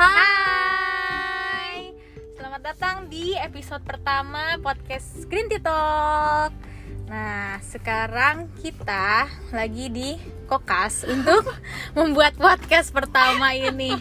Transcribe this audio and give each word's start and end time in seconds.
Hai. 0.00 1.92
Selamat 2.32 2.72
datang 2.72 3.04
di 3.12 3.36
episode 3.36 3.84
pertama 3.84 4.56
podcast 4.64 5.28
Green 5.28 5.44
Tea 5.52 5.60
Talk. 5.60 6.56
Nah, 7.04 7.60
sekarang 7.60 8.48
kita 8.64 9.28
lagi 9.52 9.92
di 9.92 10.16
Kokas 10.48 11.04
untuk 11.04 11.52
membuat 12.00 12.32
podcast 12.40 12.96
pertama 12.96 13.52
ini. 13.52 13.92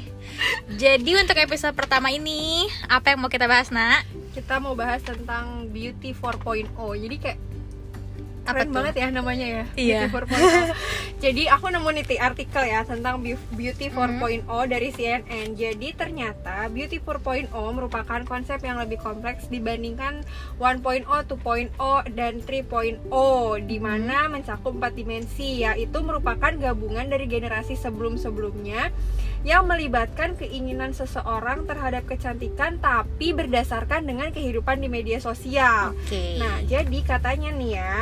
Jadi 0.80 1.20
untuk 1.20 1.36
episode 1.36 1.76
pertama 1.76 2.16
ini, 2.16 2.72
apa 2.88 3.12
yang 3.12 3.20
mau 3.20 3.28
kita 3.28 3.52
bahas, 3.52 3.68
Nak? 3.68 4.20
kita 4.30 4.62
mau 4.62 4.78
bahas 4.78 5.02
tentang 5.02 5.68
beauty 5.74 6.14
4.0 6.14 6.70
jadi 6.78 7.16
kayak 7.20 7.40
Apa 8.50 8.56
keren 8.56 8.68
tuh? 8.68 8.76
banget 8.76 8.94
ya 8.96 9.08
namanya 9.10 9.46
ya 9.46 9.64
Iya. 9.76 10.00
beauty 10.08 10.34
4.0 10.34 10.74
jadi 11.24 11.44
aku 11.52 11.66
nemu 11.70 11.90
nih 11.92 12.18
artikel 12.20 12.64
ya 12.64 12.82
tentang 12.82 13.16
beau- 13.20 13.50
beauty 13.52 13.86
Hmm. 13.88 14.18
4.0 14.18 14.46
dari 14.66 14.90
CNN 14.90 15.48
jadi 15.54 15.88
ternyata 15.94 16.66
beauty 16.68 16.98
4.0 16.98 17.48
merupakan 17.70 18.22
konsep 18.24 18.58
yang 18.60 18.78
lebih 18.78 18.98
kompleks 18.98 19.46
dibandingkan 19.48 20.26
1.0 20.58 20.82
2.0 21.06 21.70
dan 22.10 22.34
3.0 22.40 23.06
di 23.62 23.78
mana 23.78 24.28
mencakup 24.28 24.72
empat 24.72 24.94
dimensi 24.94 25.62
yaitu 25.62 26.00
merupakan 26.00 26.52
gabungan 26.52 27.06
dari 27.06 27.26
generasi 27.26 27.76
sebelum-sebelumnya 27.76 28.90
yang 29.42 29.64
melibatkan 29.66 30.36
keinginan 30.36 30.92
seseorang 30.92 31.64
terhadap 31.64 32.04
kecantikan 32.04 32.76
tapi 32.78 33.32
berdasarkan 33.32 34.04
dengan 34.04 34.30
kehidupan 34.30 34.78
di 34.78 34.88
media 34.88 35.18
sosial. 35.18 35.96
Oke. 35.96 36.36
Nah, 36.36 36.60
jadi 36.62 37.00
katanya 37.02 37.48
nih 37.50 37.72
ya, 37.74 37.96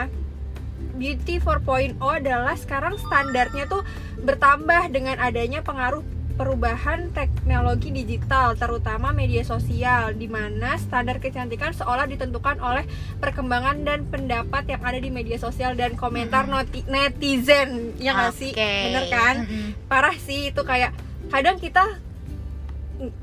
Beauty 0.98 1.38
4.0 1.38 1.98
adalah 2.02 2.58
sekarang 2.58 2.98
standarnya 2.98 3.70
tuh 3.70 3.86
bertambah 4.22 4.90
dengan 4.90 5.18
adanya 5.22 5.62
pengaruh 5.62 6.02
perubahan 6.38 7.10
teknologi 7.18 7.90
digital 7.90 8.54
terutama 8.54 9.10
media 9.10 9.42
sosial 9.42 10.14
di 10.14 10.30
mana 10.30 10.78
standar 10.78 11.18
kecantikan 11.18 11.74
seolah 11.74 12.06
ditentukan 12.06 12.62
oleh 12.62 12.86
perkembangan 13.18 13.82
dan 13.82 14.06
pendapat 14.06 14.70
yang 14.70 14.82
ada 14.86 15.02
di 15.02 15.10
media 15.10 15.42
sosial 15.42 15.74
dan 15.74 15.98
komentar 15.98 16.46
noti- 16.46 16.86
netizen 16.86 17.98
ya 17.98 18.14
nggak 18.14 18.34
sih 18.38 18.54
Oke. 18.54 18.74
bener 18.86 19.06
kan 19.10 19.36
Mm-mm. 19.50 19.90
parah 19.90 20.14
sih 20.14 20.54
itu 20.54 20.62
kayak 20.62 20.94
kadang 21.34 21.58
kita 21.58 21.98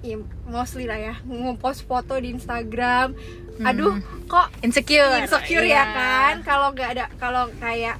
ya, 0.02 0.18
mostly 0.44 0.84
lah 0.84 0.96
ya 0.96 1.14
ngepost 1.22 1.82
foto 1.82 2.16
di 2.16 2.30
Instagram 2.30 3.16
aduh 3.60 3.96
kok 4.26 4.50
Insecure. 4.60 5.20
insecure 5.20 5.62
Iya. 5.62 5.78
ya 5.78 5.84
kan 5.88 6.34
kalau 6.42 6.68
nggak 6.70 6.90
ada 6.90 7.04
kalau 7.16 7.46
kayak 7.56 7.96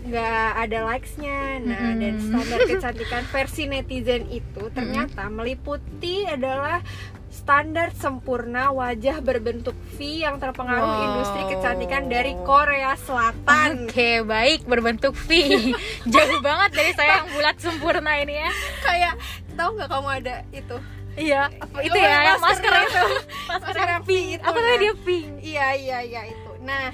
nggak 0.00 0.50
ada 0.58 0.78
likesnya 0.86 1.40
nah 1.60 1.80
Mm-mm. 1.86 1.98
dan 1.98 2.14
standar 2.18 2.58
kecantikan 2.62 3.24
versi 3.26 3.62
netizen 3.64 4.24
itu 4.26 4.68
ternyata 4.70 5.26
meliputi 5.26 6.22
adalah 6.22 6.80
standar 7.28 7.92
sempurna 7.92 8.68
wajah 8.70 9.18
berbentuk 9.18 9.72
V 9.94 10.22
yang 10.22 10.36
terpengaruh 10.36 10.84
Wow. 10.86 11.04
industri 11.08 11.42
kecantikan 11.46 12.06
dari 12.06 12.36
Korea 12.38 12.92
Selatan 12.98 13.86
Oke, 13.86 14.20
baik 14.22 14.64
berbentuk 14.64 15.16
V. 15.18 15.28
Jauh 16.06 16.40
banget 16.40 16.70
dari 16.74 16.92
saya 16.92 17.18
yang 17.18 17.28
bulat 17.30 17.56
sempurna 17.56 18.12
ini 18.18 18.36
ya. 18.38 18.50
kayak 18.82 19.14
tahu 19.54 19.74
nggak 19.74 19.88
kamu 19.88 20.08
ada 20.14 20.34
itu 20.50 20.76
Iya, 21.18 21.42
apa 21.50 21.78
itu 21.82 21.92
Oh, 21.92 21.98
ya, 21.98 22.14
yang 22.24 22.38
masker 22.38 22.70
masker 22.70 22.72
itu. 22.78 22.88
itu. 22.88 23.06
Masker 23.48 23.66
Masker 23.66 23.88
yang 23.88 24.04
pink. 24.06 24.26
itu, 24.32 24.44
Apa 24.44 24.54
namanya 24.54 24.70
nah. 24.70 24.80
dia 24.80 24.94
pink? 25.02 25.26
Iya 25.42 25.66
iya 25.74 25.98
iya 26.00 26.22
itu. 26.26 26.50
Nah, 26.62 26.86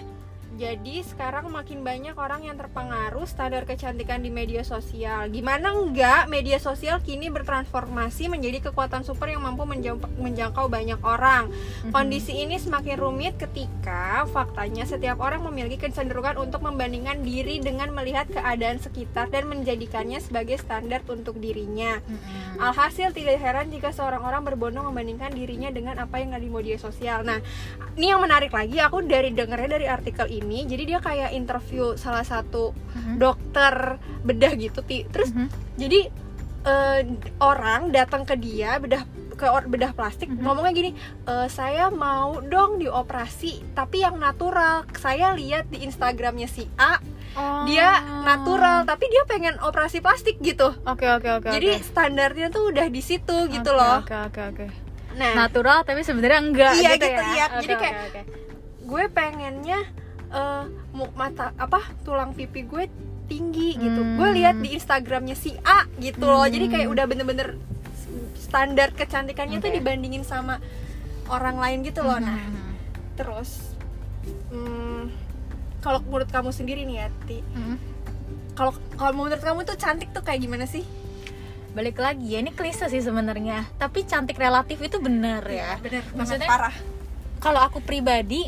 jadi 0.54 1.02
sekarang 1.02 1.50
makin 1.50 1.82
banyak 1.82 2.14
orang 2.14 2.46
yang 2.46 2.54
terpengaruh 2.54 3.26
standar 3.26 3.66
kecantikan 3.66 4.22
di 4.22 4.30
media 4.30 4.62
sosial. 4.62 5.26
Gimana 5.26 5.74
enggak 5.74 6.30
media 6.30 6.62
sosial 6.62 7.02
kini 7.02 7.26
bertransformasi 7.32 8.30
menjadi 8.30 8.70
kekuatan 8.70 9.02
super 9.02 9.26
yang 9.26 9.42
mampu 9.42 9.66
menjangkau, 9.66 10.70
banyak 10.70 11.00
orang. 11.02 11.50
Kondisi 11.90 12.38
ini 12.44 12.60
semakin 12.60 13.00
rumit 13.00 13.34
ketika 13.34 14.28
faktanya 14.30 14.86
setiap 14.86 15.18
orang 15.18 15.42
memiliki 15.42 15.90
kecenderungan 15.90 16.38
untuk 16.38 16.62
membandingkan 16.62 17.26
diri 17.26 17.58
dengan 17.58 17.90
melihat 17.90 18.30
keadaan 18.30 18.78
sekitar 18.78 19.34
dan 19.34 19.50
menjadikannya 19.50 20.22
sebagai 20.22 20.60
standar 20.62 21.02
untuk 21.10 21.40
dirinya. 21.42 21.98
Alhasil 22.60 23.10
tidak 23.10 23.42
heran 23.42 23.72
jika 23.72 23.90
seorang 23.90 24.22
orang 24.22 24.46
berbondong 24.46 24.86
membandingkan 24.86 25.34
dirinya 25.34 25.72
dengan 25.74 25.98
apa 25.98 26.22
yang 26.22 26.36
ada 26.36 26.44
di 26.44 26.52
media 26.52 26.78
sosial. 26.78 27.26
Nah, 27.26 27.42
ini 27.96 28.12
yang 28.12 28.20
menarik 28.20 28.52
lagi, 28.52 28.78
aku 28.78 29.02
dari 29.02 29.34
dengarnya 29.34 29.80
dari 29.80 29.86
artikel 29.88 30.28
ini, 30.28 30.43
jadi 30.64 30.82
dia 30.86 30.98
kayak 30.98 31.32
interview 31.32 31.94
salah 31.94 32.22
satu 32.22 32.70
Mhm. 32.92 33.16
dokter 33.16 33.96
bedah 34.20 34.52
gitu, 34.54 34.80
Ti. 34.80 35.08
Terus 35.08 35.30
Mhm. 35.30 35.46
jadi 35.76 36.00
eh, 36.62 37.00
orang 37.38 37.88
datang 37.90 38.24
ke 38.24 38.34
dia 38.34 38.76
bedah 38.76 39.04
ke 39.30 39.44
bedah 39.66 39.92
plastik 39.92 40.30
Mhm. 40.30 40.40
ngomongnya 40.40 40.72
gini 40.72 40.90
"Eh, 41.22 41.44
saya 41.46 41.90
mau 41.90 42.40
dong 42.40 42.78
dioperasi 42.78 43.74
tapi 43.74 44.00
yang 44.00 44.16
natural 44.16 44.88
saya 44.94 45.34
lihat 45.34 45.68
di 45.68 45.84
instagramnya 45.84 46.46
si 46.46 46.64
A 46.74 46.96
Oh. 47.34 47.66
dia 47.66 47.98
natural 48.22 48.86
tapi 48.86 49.04
dia 49.06 49.26
pengen 49.26 49.58
operasi 49.58 49.98
plastik 49.98 50.38
gitu 50.38 50.72
Oke 50.84 51.04
oke 51.04 51.28
oke. 51.36 51.50
jadi 51.50 51.76
oke. 51.76 51.84
standarnya 51.84 52.48
tuh 52.48 52.70
udah 52.70 52.86
di 52.86 53.02
situ 53.02 53.36
gitu 53.50 53.68
Oke, 53.68 53.76
loh. 53.76 53.98
Oke 54.00 54.14
oke 54.16 54.40
oke. 54.48 54.66
Nah, 55.14 55.32
Natural 55.36 55.84
tapi 55.84 56.00
sebenarnya 56.00 56.40
enggak 56.40 56.72
Iya, 56.74 56.90
gitu, 56.90 57.04
gitu, 57.04 57.06
ya. 57.12 57.28
iya. 57.28 57.44
Oke, 57.52 57.60
Jadi 57.60 57.74
kayak- 57.76 57.98
oke. 58.00 58.20
gue 58.82 59.04
pengennya 59.10 59.78
mu- 60.90 61.14
mata 61.14 61.54
apa 61.54 61.78
tulang 62.02 62.32
pipi 62.32 62.62
gue 62.62 62.90
tinggi 63.24 63.74
gitu. 63.74 64.00
Hmm. 64.00 64.16
Gue 64.16 64.28
lihat 64.34 64.58
di 64.58 64.74
Instagramnya 64.74 65.32
si 65.32 65.54
A 65.60 65.86
gitu 65.96 66.22
loh. 66.22 66.44
Jadi 66.44 66.68
kayak 66.68 66.86
Hmm. 66.86 66.94
udah 66.94 67.04
bener-bener 67.06 67.48
standar 68.36 68.90
kecantikannya 68.90 69.58
tuh 69.58 69.70
Oke. 69.70 69.78
dibandingin 69.78 70.22
sama 70.22 70.60
orang 71.26 71.56
lain 71.56 71.78
gitu 71.82 72.00
loh. 72.00 72.18
Nah, 72.18 72.36
Mhm. 72.36 72.70
terus 73.14 73.74
hmm, 74.48 75.10
kalau 75.80 76.00
menurut 76.02 76.28
kamu 76.28 76.50
sendiri 76.50 76.84
nih 76.84 76.96
ya, 76.96 77.08
Ti, 77.24 77.38
Mhm. 77.40 77.76
kalau 78.54 78.72
kalau 78.94 79.12
menurut 79.16 79.40
kamu 79.40 79.64
tuh 79.64 79.74
cantik 79.74 80.12
tuh 80.12 80.20
kayak 80.20 80.40
gimana 80.40 80.64
sih? 80.64 80.84
Balik 81.74 81.98
lagi 81.98 82.30
ya, 82.30 82.38
ini 82.38 82.54
klise 82.54 82.86
sih 82.86 83.00
sebenarnya. 83.00 83.66
Tapi 83.74 84.04
cantik 84.04 84.38
relatif 84.38 84.78
itu 84.78 84.96
benar 84.98 85.42
ya. 85.44 85.74
bener 85.80 86.06
Maksudnya- 86.12 86.46
banget 86.46 86.70
parah. 86.70 86.76
Kalau 87.40 87.60
aku 87.60 87.78
pribadi, 87.80 88.46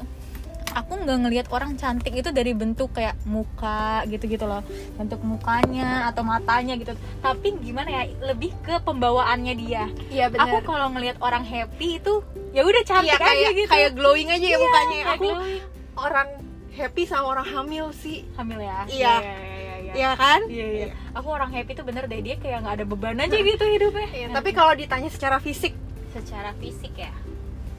aku 0.76 0.92
nggak 1.00 1.18
ngelihat 1.18 1.46
orang 1.48 1.72
cantik 1.74 2.12
itu 2.12 2.28
dari 2.28 2.52
bentuk 2.52 2.92
kayak 2.92 3.16
muka 3.24 4.04
gitu-gitu 4.04 4.44
loh, 4.44 4.60
bentuk 4.94 5.24
mukanya 5.24 6.04
atau 6.06 6.20
matanya 6.20 6.76
gitu. 6.76 6.92
Tapi 7.18 7.56
gimana 7.58 7.88
ya, 7.88 8.02
lebih 8.22 8.52
ke 8.60 8.76
pembawaannya 8.78 9.54
dia. 9.56 9.88
Iya 10.06 10.28
Aku 10.36 10.60
kalau 10.62 10.92
ngelihat 10.92 11.16
orang 11.18 11.42
happy 11.42 11.96
itu 11.96 12.20
ya 12.52 12.60
udah 12.60 12.82
cantik 12.84 13.08
Iya, 13.08 13.16
kayak, 13.18 13.40
aja 13.40 13.50
gitu. 13.54 13.70
kayak 13.70 13.90
glowing 13.94 14.28
aja 14.28 14.44
ya 14.44 14.50
Iya, 14.50 14.58
mukanya. 14.60 14.96
Aku 15.10 15.26
glowing. 15.26 15.62
orang 15.96 16.28
happy 16.70 17.02
sama 17.04 17.24
orang 17.30 17.46
hamil 17.46 17.86
sih 17.90 18.28
hamil 18.36 18.60
ya. 18.60 18.84
Iya. 18.86 19.14
Iya, 19.16 19.16
iya, 19.16 19.74
iya. 19.80 19.92
Iya 19.96 20.10
kan? 20.14 20.40
Iya, 20.44 20.66
iya. 20.68 20.86
Aku 21.14 21.28
orang 21.30 21.48
happy 21.50 21.72
tuh 21.72 21.84
bener 21.84 22.04
deh 22.04 22.20
dia 22.20 22.36
kayak 22.36 22.60
nggak 22.60 22.74
ada 22.74 22.84
beban 22.84 23.16
aja 23.16 23.32
gitu 23.34 23.64
hidupnya. 23.64 24.08
Iya, 24.10 24.26
tapi 24.30 24.52
kalau 24.52 24.72
ditanya 24.72 25.08
secara 25.08 25.40
fisik 25.40 25.72
secara 26.12 26.52
fisik 26.54 26.92
ya 26.94 27.12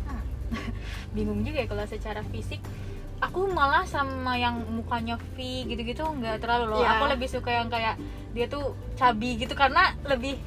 Hmm. 0.07 0.23
bingung 1.11 1.41
juga 1.41 1.59
ya 1.59 1.67
kalau 1.67 1.83
secara 1.83 2.21
fisik 2.23 2.61
aku 3.19 3.49
malah 3.49 3.81
sama 3.83 4.33
yang 4.33 4.61
mukanya 4.67 5.17
V 5.33 5.37
gitu-gitu 5.65 6.03
nggak 6.03 6.37
terlalu 6.37 6.65
loh 6.69 6.79
Iya. 6.79 6.89
aku 6.93 7.03
lebih 7.09 7.27
suka 7.27 7.49
yang 7.51 7.67
kayak 7.67 7.97
dia 8.31 8.45
tuh 8.45 8.63
cabi 8.93 9.35
gitu 9.35 9.53
karena 9.53 9.97
lebih 10.03 10.37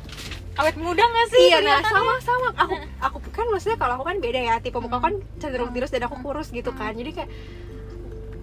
awet 0.54 0.76
muda 0.76 1.00
nggak 1.00 1.28
sih 1.28 1.42
iya 1.44 1.58
nah 1.58 1.80
sama 1.80 2.14
sama 2.20 2.48
aku 2.54 2.74
aku 3.06 3.16
kan 3.30 3.46
maksudnya 3.48 3.74
kalau 3.74 3.96
aku 3.96 4.04
kan 4.04 4.18
beda 4.18 4.40
ya 4.40 4.54
tipe 4.58 4.76
muka 4.76 4.98
kan 4.98 5.12
cenderung 5.36 5.70
tirus 5.70 5.90
dan 5.90 6.04
aku 6.04 6.20
kurus 6.20 6.50
gitu 6.50 6.70
kan 6.70 6.92
jadi 6.92 7.10
kayak 7.12 7.30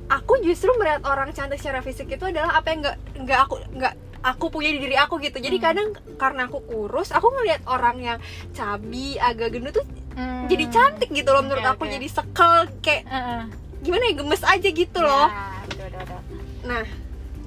aku 0.07 0.39
justru 0.41 0.71
melihat 0.73 1.03
orang 1.03 1.31
cantik 1.31 1.57
secara 1.57 1.79
fisik 1.79 2.07
itu 2.09 2.23
adalah 2.23 2.55
apa 2.55 2.67
yang 2.69 2.79
nggak 2.81 2.95
nggak 3.21 3.39
aku 3.41 3.55
nggak 3.73 3.93
aku 4.19 4.45
punya 4.49 4.71
di 4.71 4.79
diri 4.81 4.95
aku 4.95 5.19
gitu 5.19 5.37
jadi 5.37 5.55
Hmm. 5.55 5.65
kadang 5.65 5.87
karena 6.17 6.41
aku 6.45 6.59
kurus 6.61 7.11
aku 7.11 7.27
ngelihat 7.29 7.61
orang 7.65 7.97
yang 8.01 8.17
cabi 8.51 9.15
agak 9.17 9.51
gendut 9.51 9.71
tuh 9.73 9.87
Hmm. 10.11 10.49
jadi 10.49 10.65
cantik 10.67 11.13
gitu 11.13 11.29
loh 11.29 11.45
menurut 11.45 11.61
Oke, 11.61 11.71
aku 11.71 11.83
oke. 11.85 11.93
jadi 11.93 12.07
sekel 12.09 12.53
kayak 12.81 13.03
Heeh. 13.05 13.41
Gimana 13.79 14.03
ya 14.03 14.13
gemes 14.15 14.43
aja 14.43 14.67
gitu 14.67 14.99
loh 14.99 15.27
Ya, 15.27 15.63
betul, 15.63 15.87
betul, 15.87 16.17
betul. 16.17 16.19
Nah, 16.63 16.85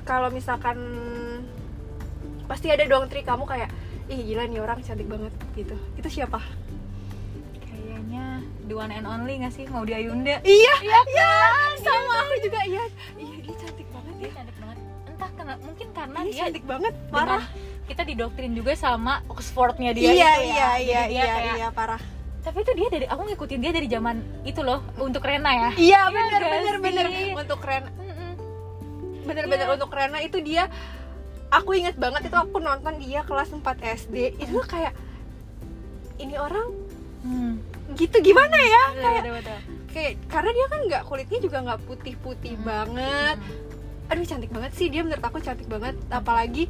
kalau 0.02 0.28
misalkan 0.28 0.78
pasti 2.44 2.66
ada 2.66 2.82
dong 2.84 3.06
trik 3.06 3.22
kamu 3.22 3.44
kayak 3.44 3.70
ih 4.06 4.20
gila 4.24 4.44
nih 4.44 4.58
orang 4.58 4.78
cantik 4.80 5.06
banget 5.06 5.30
gitu. 5.54 5.74
Itu 5.94 6.08
siapa? 6.08 6.42
kayaknya 7.60 8.24
the 8.64 8.74
one 8.74 8.90
and 8.90 9.04
only 9.04 9.36
nggak 9.36 9.52
sih 9.52 9.66
mau 9.66 9.82
Ayunda 9.82 10.42
Iya, 10.42 10.74
iya, 10.80 11.30
sama 11.76 12.14
aku 12.20 12.34
juga 12.40 12.60
iya. 12.64 12.84
Iya, 13.14 13.36
dia 13.40 13.54
cantik 13.56 13.88
banget 13.88 14.14
dia 14.16 14.24
ya. 14.24 14.32
cantik 14.32 14.56
banget 14.56 14.78
entah 15.06 15.30
karena 15.32 15.54
mungkin 15.60 15.88
karena 15.90 16.18
Dia 16.20 16.28
dia 16.28 16.40
cantik 16.44 16.64
banget, 16.64 16.94
parah. 17.08 17.44
kita 17.84 18.02
didoktrin 18.04 18.52
juga 18.52 18.72
sama 18.74 19.22
Oxfordnya 19.26 19.90
dia 19.90 20.06
Iya, 20.06 20.12
itu 20.12 20.16
ya 20.16 20.30
iya, 20.40 20.46
iya, 20.46 20.70
Jadi 21.00 21.10
dia 21.10 21.18
iya, 21.18 21.32
kayak- 21.32 21.56
iya, 21.56 21.68
parah. 21.70 22.02
Tapi 22.40 22.58
itu 22.60 22.72
dia 22.72 22.88
dari 22.88 23.04
aku 23.04 23.22
ngikutin 23.26 23.58
dia 23.58 23.70
dari 23.70 23.84
zaman 23.84 24.16
itu 24.42 24.60
loh 24.60 24.80
untuk 24.96 25.20
Rena 25.20 25.50
ya 25.50 25.70
Iya, 25.74 26.00
bener, 26.08 26.40
bener, 26.40 26.72
sih? 26.72 26.80
bener. 26.80 27.06
Untuk 27.36 27.60
Rena, 27.60 27.88
Mm-mm. 27.92 28.32
bener-bener 29.22 29.66
Iya. 29.66 29.74
untuk 29.74 29.90
Rena 29.90 30.18
itu 30.18 30.38
dia 30.38 30.64
aku 31.48 31.74
inget 31.74 31.94
banget 31.94 32.24
itu 32.24 32.36
aku 32.36 32.56
nonton 32.56 32.96
dia 32.96 33.20
kelas 33.22 33.50
4 33.50 33.60
SD 33.98 34.16
itu 34.38 34.58
kayak 34.64 34.94
ini 36.16 36.34
orang 36.34 36.68
hmm. 37.20 37.52
gitu 37.94 38.16
gimana 38.20 38.54
ya 38.54 38.84
Betul, 38.86 39.02
kayak 39.02 39.20
betul, 39.20 39.34
betul. 39.34 39.58
kayak 39.90 40.12
karena 40.26 40.50
dia 40.50 40.66
kan 40.66 40.80
nggak 40.86 41.02
kulitnya 41.04 41.38
juga 41.40 41.58
nggak 41.60 41.80
putih-putih 41.84 42.54
Hmm. 42.54 42.64
banget 42.64 43.36
Hmm. 43.36 44.08
aduh 44.08 44.24
cantik 44.24 44.50
banget 44.50 44.72
sih 44.74 44.86
dia 44.86 45.02
menurut 45.02 45.20
aku 45.20 45.38
cantik 45.38 45.66
banget 45.66 45.94
apalagi 46.08 46.66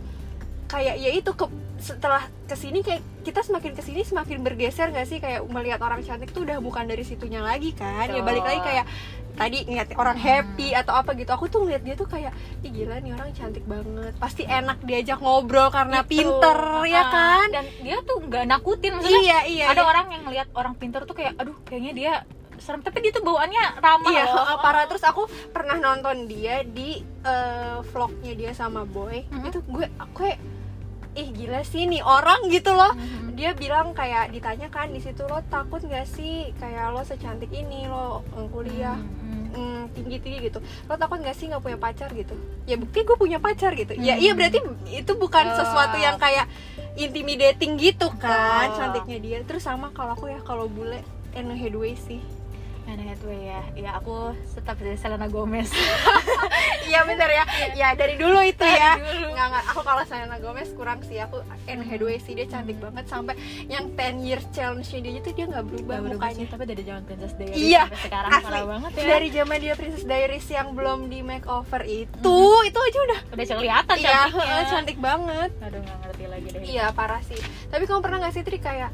kayak 0.67 0.97
ya 0.97 1.11
itu 1.11 1.31
ke 1.31 1.45
setelah 1.79 2.21
ke 2.45 2.55
sini 2.55 2.81
kayak 2.81 3.01
kita 3.21 3.41
semakin 3.41 3.73
ke 3.73 3.83
sini 3.83 4.01
semakin 4.01 4.41
bergeser 4.41 4.89
gak 4.89 5.05
sih 5.05 5.19
kayak 5.19 5.45
melihat 5.45 5.79
orang 5.79 6.01
cantik 6.01 6.31
tuh 6.31 6.43
udah 6.43 6.59
bukan 6.59 6.85
dari 6.85 7.03
situnya 7.03 7.41
lagi 7.41 7.71
kan 7.71 8.07
ya 8.07 8.21
balik 8.21 8.43
lagi 8.43 8.61
kayak 8.61 8.85
tadi 9.33 9.63
ngeliat 9.63 9.89
orang 9.95 10.17
Hmm. 10.17 10.27
happy 10.27 10.69
atau 10.71 10.93
apa 10.95 11.11
gitu 11.15 11.31
aku 11.31 11.47
tuh 11.47 11.63
ngeliat 11.63 11.81
dia 11.81 11.95
tuh 11.95 12.05
kayak 12.05 12.33
ih 12.61 12.71
gila 12.71 12.99
nih 12.99 13.13
orang 13.13 13.31
cantik 13.31 13.65
banget 13.65 14.13
pasti 14.17 14.43
enak 14.43 14.81
diajak 14.83 15.17
ngobrol 15.19 15.69
karena 15.69 16.03
Itu. 16.03 16.11
pinter 16.11 16.59
ya 16.85 16.99
Ah, 16.99 17.07
kan 17.09 17.47
dan 17.51 17.65
dia 17.79 17.97
tuh 18.03 18.21
nggak 18.21 18.45
nakutin 18.47 18.91
maksudnya 18.95 19.21
iya 19.23 19.39
iya 19.47 19.65
ada 19.69 19.81
iya. 19.81 19.87
orang 19.87 20.07
yang 20.11 20.23
ngelihat 20.25 20.49
orang 20.53 20.75
pintar 20.75 21.05
tuh 21.05 21.15
kayak 21.15 21.37
aduh 21.37 21.57
kayaknya 21.63 21.93
dia 21.93 22.13
serem 22.59 22.85
tapi 22.85 23.01
dia 23.01 23.09
tuh 23.11 23.25
bawaannya 23.25 23.81
ramah 23.81 24.13
Iya, 24.13 24.25
loh 24.29 24.61
parah 24.61 24.85
terus 24.85 25.01
aku 25.01 25.25
pernah 25.49 25.75
nonton 25.75 26.29
dia 26.29 26.61
di 26.61 27.01
eh, 27.01 27.79
vlognya 27.87 28.33
dia 28.35 28.53
sama 28.53 28.85
Boy. 28.85 29.25
Mhm. 29.27 29.49
Itu 29.49 29.61
gue 29.63 29.89
aku 29.97 30.13
kayak 30.21 30.39
ih 31.12 31.29
gila 31.29 31.61
sih 31.62 31.85
nih 31.85 32.01
orang 32.01 32.47
gitu 32.49 32.71
loh. 32.71 32.93
Mhm. 32.93 33.35
Dia 33.35 33.51
bilang 33.53 33.91
kayak 33.91 34.31
ditanya 34.31 34.69
kan 34.69 34.89
di 34.89 34.99
situ 34.99 35.23
lo 35.23 35.41
takut 35.47 35.81
gak 35.83 36.07
sih 36.07 36.53
kayak 36.57 36.91
lo 36.91 37.01
secantik 37.01 37.49
ini 37.49 37.85
lo 37.85 38.21
eh, 38.33 38.47
kuliah 38.47 38.95
Mhm. 38.95 39.91
tinggi 39.91 40.17
tinggi 40.19 40.39
gitu 40.45 40.59
lo 40.87 40.95
takut 40.95 41.19
gak 41.19 41.35
sih 41.35 41.47
nggak 41.47 41.59
punya 41.59 41.75
pacar 41.77 42.07
gitu 42.12 42.33
ya 42.62 42.79
bukti 42.79 43.03
gue 43.03 43.17
punya 43.17 43.37
pacar 43.37 43.75
gitu 43.75 43.93
ya 43.95 44.15
Hmm. 44.15 44.23
iya 44.23 44.33
berarti 44.33 44.62
itu 44.89 45.12
bukan 45.15 45.45
Oh. 45.45 45.57
sesuatu 45.57 45.97
yang 45.97 46.15
kayak 46.17 46.47
intimidating 46.95 47.75
gitu 47.75 48.07
kan 48.15 48.71
Betul. 48.71 48.79
cantiknya 48.79 49.19
dia 49.19 49.39
terus 49.43 49.62
sama 49.62 49.91
kalau 49.91 50.15
aku 50.15 50.29
ya 50.29 50.39
kalau 50.41 50.67
bule 50.67 51.03
Anne 51.33 51.55
Hathaway 51.55 51.97
sih 51.97 52.23
Anne 52.87 53.03
Hathaway 53.05 53.41
ya 53.45 53.61
ya 53.75 53.91
aku 53.97 54.31
tetap 54.49 54.77
dari 54.77 54.95
Selena 54.95 55.27
Gomez 55.27 55.71
iya 56.87 57.00
bener 57.03 57.29
ya. 57.29 57.44
Ya 57.73 57.88
dari 57.93 58.15
dulu 58.15 58.41
itu 58.41 58.62
ya. 58.62 58.97
dulu. 58.97 59.32
nggak 59.32 59.47
nggak. 59.49 59.65
Aku 59.69 59.81
kalau 59.81 60.03
Selena 60.03 60.37
Gomez 60.37 60.71
kurang 60.73 61.00
sih. 61.03 61.19
Aku 61.19 61.41
Anne 61.65 61.82
Hathaway 61.82 62.17
sih 62.19 62.32
dia 62.32 62.47
cantik 62.47 62.77
banget. 62.77 63.05
Sampai 63.06 63.35
yang 63.67 63.91
10 63.91 64.21
years 64.21 64.47
challenge 64.50 64.88
dia 64.91 65.12
itu 65.12 65.31
dia 65.31 65.47
nggak 65.47 65.65
berubah 65.65 65.79
Gak 65.91 66.03
berubah 66.03 66.19
mukanya. 66.23 66.37
sih, 66.37 66.47
tapi 66.47 66.65
dari 66.65 66.82
zaman 66.82 67.03
Princess 67.03 67.35
Diaries 67.35 67.56
Iya, 67.56 67.82
sampai 67.85 68.00
sekarang 68.00 68.31
asli. 68.31 68.44
parah 68.47 68.65
banget 68.67 68.91
ya. 68.91 69.05
Dari 69.06 69.29
zaman 69.31 69.56
dia 69.59 69.75
Princess 69.75 70.05
Diaries 70.05 70.47
yang 70.49 70.69
belum 70.71 71.00
di 71.06 71.19
makeover 71.21 71.82
itu 71.85 72.38
itu 72.62 72.79
aja 72.81 72.99
udah 73.03 73.21
udah 73.31 73.47
kelihatan 73.50 73.97
iya 73.97 74.21
cantiknya. 74.25 74.62
cantik 74.67 74.99
banget. 74.99 75.50
Aduh 75.61 75.81
nggak 75.81 75.99
ngerti 76.00 76.25
lagi 76.26 76.47
deh. 76.49 76.62
Iya 76.62 76.87
parah 76.91 77.21
sih. 77.23 77.38
Tapi 77.67 77.85
kamu 77.85 78.00
pernah 78.00 78.19
nggak 78.21 78.33
sih 78.33 78.43
Tri 78.43 78.59
kayak 78.59 78.91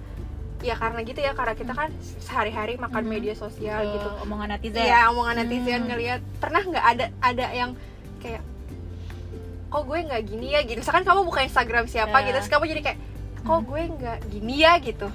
ya 0.59 0.75
karena 0.75 1.01
gitu 1.01 1.19
ya 1.19 1.33
karena 1.33 1.53
kita 1.53 1.73
kan 1.73 1.91
sehari-hari 2.19 2.77
makan 2.77 3.05
Mhm. 3.05 3.11
media 3.11 3.35
sosial 3.35 3.81
Tuh, 3.83 3.93
gitu 3.93 4.09
omongan 4.23 4.49
netizen 4.53 4.83
Iya 4.83 5.09
omongan 5.09 5.37
netizen 5.39 5.81
Hmm. 5.81 5.89
ngelihat 5.91 6.21
pernah 6.39 6.63
nggak 6.63 6.85
ada 6.87 7.05
ada 7.21 7.47
yang 7.51 7.71
kayak 8.19 8.43
kok 9.67 9.83
gue 9.83 9.99
nggak 10.01 10.23
gini 10.25 10.47
ya 10.51 10.61
gitu 10.63 10.79
misalkan 10.79 11.03
kamu 11.03 11.21
buka 11.23 11.41
Instagram 11.43 11.85
siapa 11.87 12.17
Ya. 12.17 12.25
gitu 12.25 12.37
terus 12.39 12.49
kamu 12.49 12.65
jadi 12.69 12.81
kayak 12.83 12.99
kok 13.39 13.53
Hmm. 13.53 13.67
gue 13.67 13.83
nggak 13.95 14.19
gini 14.29 14.55
ya 14.59 14.73
gitu 14.79 15.09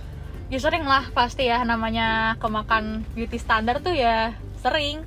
ya 0.47 0.57
sering 0.57 0.83
lah 0.83 1.07
pasti 1.09 1.47
ya 1.47 1.63
namanya 1.63 2.35
kemakan 2.37 3.07
beauty 3.09 3.35
standar 3.35 3.79
tuh 3.79 3.91
ya 3.91 4.35
sering 4.59 5.01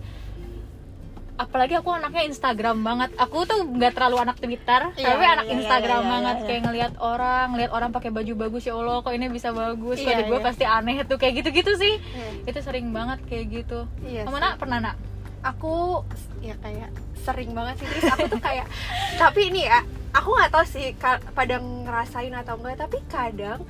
apalagi 1.34 1.74
aku 1.74 1.90
anaknya 1.90 2.22
Instagram 2.30 2.86
banget. 2.86 3.10
Aku 3.18 3.42
tuh 3.42 3.66
nggak 3.66 3.98
terlalu 3.98 4.22
anak 4.22 4.38
Twitter 4.38 4.94
Iya, 4.94 5.06
tapi 5.14 5.24
anak 5.26 5.46
iya, 5.46 5.50
iya, 5.50 5.58
Instagram 5.58 6.00
iya, 6.00 6.06
iya, 6.06 6.14
banget. 6.14 6.36
iya. 6.36 6.46
kayak 6.46 6.62
ngelihat 6.62 6.92
orang 7.02 7.46
ngelihat 7.54 7.72
orang 7.74 7.90
pakai 7.90 8.10
baju 8.14 8.32
bagus 8.38 8.62
ya 8.62 8.74
Allah 8.78 8.96
kok 9.02 9.14
ini 9.14 9.26
bisa 9.30 9.48
bagus? 9.50 9.98
Iya, 9.98 10.14
di 10.22 10.24
gue 10.30 10.38
iya. 10.38 10.46
pasti 10.46 10.64
aneh 10.64 10.94
tuh. 11.02 11.18
Kayak 11.18 11.34
gitu-gitu 11.42 11.72
sih. 11.74 11.94
Iya. 11.98 12.28
itu 12.46 12.58
sering 12.62 12.86
banget 12.94 13.18
kayak 13.26 13.44
gitu. 13.50 13.80
Iya 14.06 14.22
kamu 14.26 14.38
nak 14.38 14.54
pernah 14.62 14.78
nak? 14.78 14.96
Aku 15.44 16.06
ya 16.40 16.54
kayak 16.62 16.90
sering 17.26 17.50
banget 17.50 17.82
sih. 17.82 17.86
Terus 17.90 18.12
aku 18.14 18.26
tuh 18.30 18.42
kayak 18.42 18.66
tapi 19.22 19.50
ini 19.50 19.66
ya 19.66 19.82
aku 20.14 20.28
nggak 20.30 20.50
tahu 20.54 20.64
sih 20.70 20.94
pada 21.34 21.58
ngerasain 21.58 22.30
atau 22.30 22.54
enggak 22.62 22.86
tapi 22.86 22.98
kadang 23.10 23.66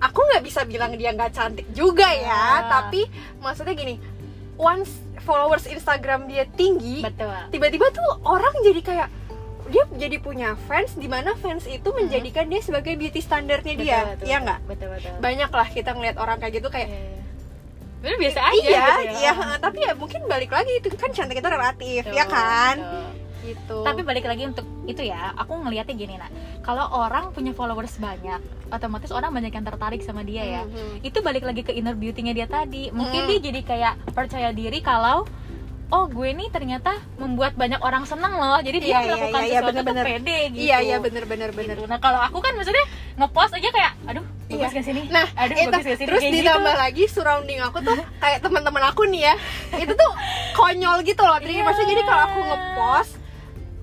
aku 0.00 0.20
nggak 0.20 0.44
bisa 0.44 0.64
bilang 0.64 0.96
dia 0.96 1.12
nggak 1.12 1.32
cantik 1.36 1.68
juga 1.76 2.08
ya. 2.08 2.32
Ah. 2.32 2.60
tapi 2.80 3.04
maksudnya 3.44 3.76
gini 3.76 4.13
once 4.56 4.90
followers 5.22 5.64
Instagram 5.64 6.28
dia 6.28 6.44
tinggi 6.54 7.00
tiba-tiba 7.48 7.86
tuh 7.90 8.08
orang 8.22 8.52
jadi 8.62 8.80
kayak 8.80 9.08
dia 9.64 9.84
jadi 9.96 10.16
punya 10.20 10.60
fans 10.68 10.92
di 10.92 11.08
mana 11.08 11.32
fans 11.40 11.64
itu 11.64 11.88
menjadikan 11.88 12.44
dia 12.52 12.60
sebagai 12.60 13.00
beauty 13.00 13.24
standarnya 13.24 13.74
dia 13.74 13.98
Betul, 14.12 14.28
ya 14.28 14.36
nggak? 14.44 14.60
Betul 14.68 14.88
betul. 14.92 15.12
Banyak 15.24 15.50
lah 15.50 15.68
kita 15.72 15.90
ngeliat 15.96 16.16
orang 16.20 16.36
kayak 16.36 16.60
gitu 16.60 16.68
kayak 16.68 16.92
Iya, 16.92 17.00
iya. 17.00 17.22
Bener 18.04 18.16
biasa 18.20 18.40
aja 18.44 18.68
iya 18.68 18.84
gitu 18.84 19.16
iya 19.24 19.32
tapi 19.56 19.78
ya 19.80 19.92
mungkin 19.96 20.20
balik 20.28 20.52
lagi 20.52 20.68
itu 20.76 20.92
kan 20.92 21.08
cantik 21.16 21.40
itu 21.40 21.48
relatif 21.48 22.02
ya 22.12 22.28
Betul, 22.28 22.36
kan? 22.36 22.76
betul. 22.76 23.23
Gitu 23.46 23.80
Tapi 23.80 24.00
balik 24.00 24.24
lagi 24.24 24.44
untuk 24.44 24.64
itu 24.84 25.00
ya, 25.00 25.32
aku 25.34 25.56
ngelihatnya 25.58 25.94
gini 25.94 26.14
nak, 26.14 26.28
kalau 26.60 26.84
orang 26.90 27.30
punya 27.30 27.50
followers 27.50 27.96
banyak, 27.96 28.40
otomatis 28.68 29.08
orang 29.08 29.30
banyak 29.30 29.50
yang 29.50 29.62
tertarik 29.62 30.00
sama 30.00 30.20
dia 30.20 30.42
ya. 30.42 30.62
Mhm. 30.62 31.00
Itu 31.02 31.20
balik 31.20 31.42
lagi 31.42 31.60
ke 31.60 31.70
inner 31.70 31.92
beauty-nya 31.92 32.32
dia 32.32 32.44
tadi. 32.44 32.88
Mungkin 32.90 33.20
Mm. 33.22 33.28
dia 33.30 33.38
jadi 33.42 33.60
kayak 33.62 33.94
percaya 34.10 34.48
diri 34.50 34.78
kalau 34.78 35.24
oh 35.86 36.04
gue 36.06 36.26
nih 36.28 36.48
ternyata 36.48 36.90
membuat 37.14 37.54
banyak 37.54 37.78
orang 37.78 38.02
seneng 38.02 38.34
loh. 38.34 38.58
Jadi 38.58 38.78
dia 38.78 38.88
Iya, 38.88 38.98
iya, 38.98 39.06
melakukan 39.06 39.30
iya, 39.30 39.46
iya, 39.46 39.52
sesuatu 39.54 39.64
tuh 39.70 39.84
bener-bener. 39.84 40.04
pede 40.18 40.38
gitu. 40.50 40.60
iya 40.60 40.76
iya 40.80 40.96
bener 40.98 41.24
bener 41.24 41.50
bener 41.50 41.76
Gitu. 41.76 41.86
Nah 41.86 41.98
kalau 41.98 42.20
aku 42.20 42.38
kan 42.38 42.52
maksudnya 42.52 42.84
ngepost 43.14 43.52
aja 43.54 43.68
kayak, 43.70 43.92
aduh 44.04 44.24
bagus 44.44 44.58
Iya. 44.66 44.68
gak 44.72 44.84
sini? 44.84 45.02
nah 45.08 45.26
aduh 45.34 45.54
itu 45.56 45.70
bagus 45.70 45.86
sini? 45.94 46.04
terus 46.04 46.20
Kayak 46.20 46.32
gitu. 46.32 46.42
ditambah 46.42 46.74
lagi 46.76 47.04
surrounding 47.06 47.60
aku 47.60 47.78
tuh 47.80 47.94
kayak 48.18 48.38
teman-teman 48.40 48.82
aku 48.84 49.02
nih 49.06 49.22
ya 49.24 49.34
itu 49.78 49.92
tuh 49.94 50.10
konyol 50.52 51.00
gitu 51.02 51.22
loh 51.22 51.38
Tri. 51.38 51.54
Iya. 51.54 51.62
maksudnya 51.62 51.90
jadi 51.90 52.02
kalau 52.04 52.22
aku 52.24 52.38
ngepost 52.44 53.12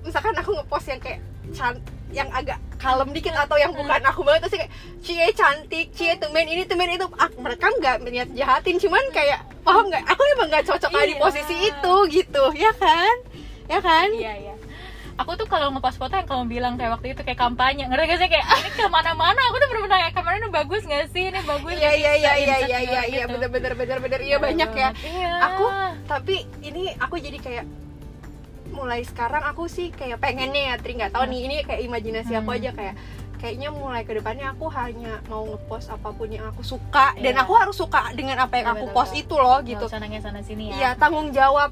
misalkan 0.02 0.34
aku 0.34 0.50
ngepost 0.52 0.86
yang 0.86 1.00
kayak 1.00 1.20
can 1.50 1.74
yang 2.12 2.28
agak 2.30 2.60
kalem 2.76 3.08
dikit 3.10 3.32
atau 3.32 3.56
yang 3.56 3.72
bukan 3.72 4.02
aku 4.02 4.20
banget 4.20 4.44
terus 4.44 4.54
kayak 4.58 4.70
cie 5.00 5.28
cantik 5.32 5.86
cie 5.92 6.12
temen 6.14 6.44
ini 6.44 6.62
temen 6.62 6.86
itu 6.86 7.08
ah, 7.16 7.32
mereka 7.34 7.72
nggak 7.72 8.04
niat 8.04 8.28
jahatin 8.32 8.76
cuman 8.76 9.00
kayak 9.10 9.40
paham 9.62 9.88
nggak 9.88 10.04
aku 10.04 10.20
emang 10.30 10.48
nggak 10.48 10.66
cocok 10.66 10.90
ada 10.90 11.06
di 11.06 11.14
Iya. 11.14 11.22
posisi 11.22 11.54
itu 11.62 11.94
gitu 12.10 12.44
ya 12.52 12.72
kan 12.74 13.14
ya 13.66 13.80
kan 13.80 14.08
Iya 14.12 14.34
iya. 14.38 14.54
Aku 15.12 15.36
tuh 15.36 15.44
kalau 15.44 15.68
ngepost 15.70 16.00
foto 16.00 16.16
yang 16.16 16.24
kamu 16.24 16.44
bilang 16.48 16.74
kayak 16.74 16.96
waktu 16.96 17.12
itu 17.12 17.20
kayak 17.20 17.36
kampanye, 17.36 17.84
ngerti 17.84 18.04
gak 18.06 18.18
sih 18.18 18.28
kayak 18.32 18.46
"Ah, 18.48 18.58
ini 18.58 18.70
ke 18.72 18.84
mana-mana? 18.88 19.40
Aku 19.44 19.60
tuh 19.60 19.68
bener-bener 19.68 19.92
kayak 20.00 20.12
kamera 20.16 20.34
ini 20.34 20.48
bagus 20.50 20.82
gak 20.82 21.04
sih? 21.06 21.24
Ini 21.28 21.40
bagus. 21.44 21.68
iya 21.70 21.90
sih?" 21.90 22.00
iya 22.00 22.12
iya 22.16 22.32
iya 22.32 22.56
iya 22.58 22.78
iya 22.80 23.02
iya 23.04 23.22
gitu. 23.22 23.36
bener 23.36 23.48
bener 23.52 23.72
bener 23.76 23.98
bener 24.00 24.20
iya 24.24 24.36
banyak 24.40 24.70
ya 24.72 24.88
Iya. 24.96 25.32
Aku 25.52 25.64
tapi 26.08 26.34
ini 26.60 26.96
aku 26.96 27.20
jadi 27.20 27.38
kayak 27.38 27.64
mulai 28.72 29.00
sekarang 29.02 29.44
aku 29.44 29.64
sih 29.66 29.88
kayak 29.90 30.18
pengennya 30.18 30.62
ya 30.68 30.76
Tri 30.76 30.92
nggak 30.94 31.12
tahu 31.12 31.24
nih 31.26 31.40
ini 31.42 31.56
kayak 31.62 31.80
imajinasi 31.82 32.32
aku 32.34 32.48
Hmm. 32.48 32.58
aja 32.58 32.70
kayak 32.72 32.94
kayaknya 33.36 33.68
mulai 33.70 34.02
ke 34.02 34.14
depannya 34.14 34.46
aku 34.48 34.66
hanya 34.68 35.18
mau 35.26 35.44
ngepost 35.44 35.90
apa 35.90 36.08
pun 36.10 36.26
yang 36.26 36.46
aku 36.46 36.62
suka 36.62 37.12
dan 37.16 37.32
Iya. 37.32 37.42
aku 37.42 37.52
harus 37.52 37.74
suka 37.74 38.10
dengan 38.12 38.38
apa 38.38 38.54
yang 38.54 38.66
Iya, 38.66 38.74
aku 38.74 38.84
betul, 38.86 38.96
post 38.96 39.12
betul. 39.12 39.22
itu 39.22 39.34
loh 39.36 39.58
gitu 39.62 39.84
usah 39.84 39.98
nanya 39.98 40.20
sana 40.20 40.40
sini 40.40 40.64
ya. 40.68 40.74
Iya 40.74 40.90
tanggung 40.94 41.28
jawab 41.30 41.70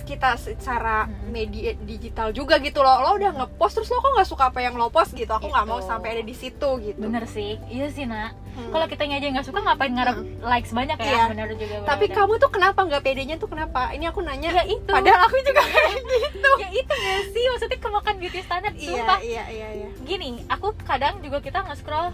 kita 0.00 0.34
secara 0.36 1.04
Hmm. 1.04 1.28
media 1.28 1.74
digital 1.76 2.30
juga 2.30 2.56
gitu 2.58 2.80
loh 2.80 2.98
lo 3.00 3.10
udah 3.12 3.30
ngepost 3.32 3.74
terus 3.76 3.90
lo 3.90 3.98
kok 3.98 4.10
nggak 4.12 4.28
suka 4.28 4.44
apa 4.48 4.58
yang 4.60 4.74
lo 4.74 4.88
post 4.88 5.12
gitu 5.12 5.28
aku 5.28 5.46
nggak 5.46 5.66
mau 5.66 5.78
Gitu. 5.78 5.88
sampai 5.88 6.08
ada 6.12 6.22
di 6.22 6.32
situ 6.32 6.70
gitu 6.80 6.98
Bener 7.00 7.26
sih, 7.26 7.58
iya 7.68 7.86
sih 7.86 8.06
nak. 8.06 8.32
Hmm. 8.50 8.70
Kalau 8.74 8.86
kita 8.90 9.02
aja 9.06 9.26
nggak 9.30 9.46
suka 9.46 9.58
ngapain 9.62 9.92
ngarep 9.94 10.18
likes 10.42 10.70
banyak 10.74 10.98
ya? 10.98 11.06
Iya. 11.06 11.22
Bener 11.30 11.48
juga. 11.54 11.76
bener, 11.80 11.86
tapi 11.86 12.04
bener. 12.10 12.16
kamu 12.18 12.32
tuh 12.42 12.50
kenapa 12.50 12.80
nggak 12.82 13.02
pedenya 13.06 13.36
tuh 13.38 13.48
kenapa 13.48 13.80
ini 13.94 14.04
aku 14.10 14.20
nanya 14.26 14.50
ya 14.50 14.64
itu. 14.66 14.90
padahal 14.90 15.20
aku 15.30 15.36
juga 15.46 15.62
kayak 15.62 15.92
gitu 16.26 16.50
ya 16.58 16.68
itu 16.74 16.94
gak 16.94 17.20
sih? 17.30 17.44
Maksudnya 17.46 17.78
kemakan 17.78 18.14
beauty 18.18 18.40
standar. 18.42 18.72
iya 18.74 18.90
Sumpah. 18.90 19.18
iya 19.22 19.44
iya 19.48 19.68
iya 19.74 19.88
Gini, 20.02 20.42
aku 20.50 20.74
kadang 20.82 21.22
juga 21.22 21.38
kita 21.38 21.62
nge-scroll 21.62 22.10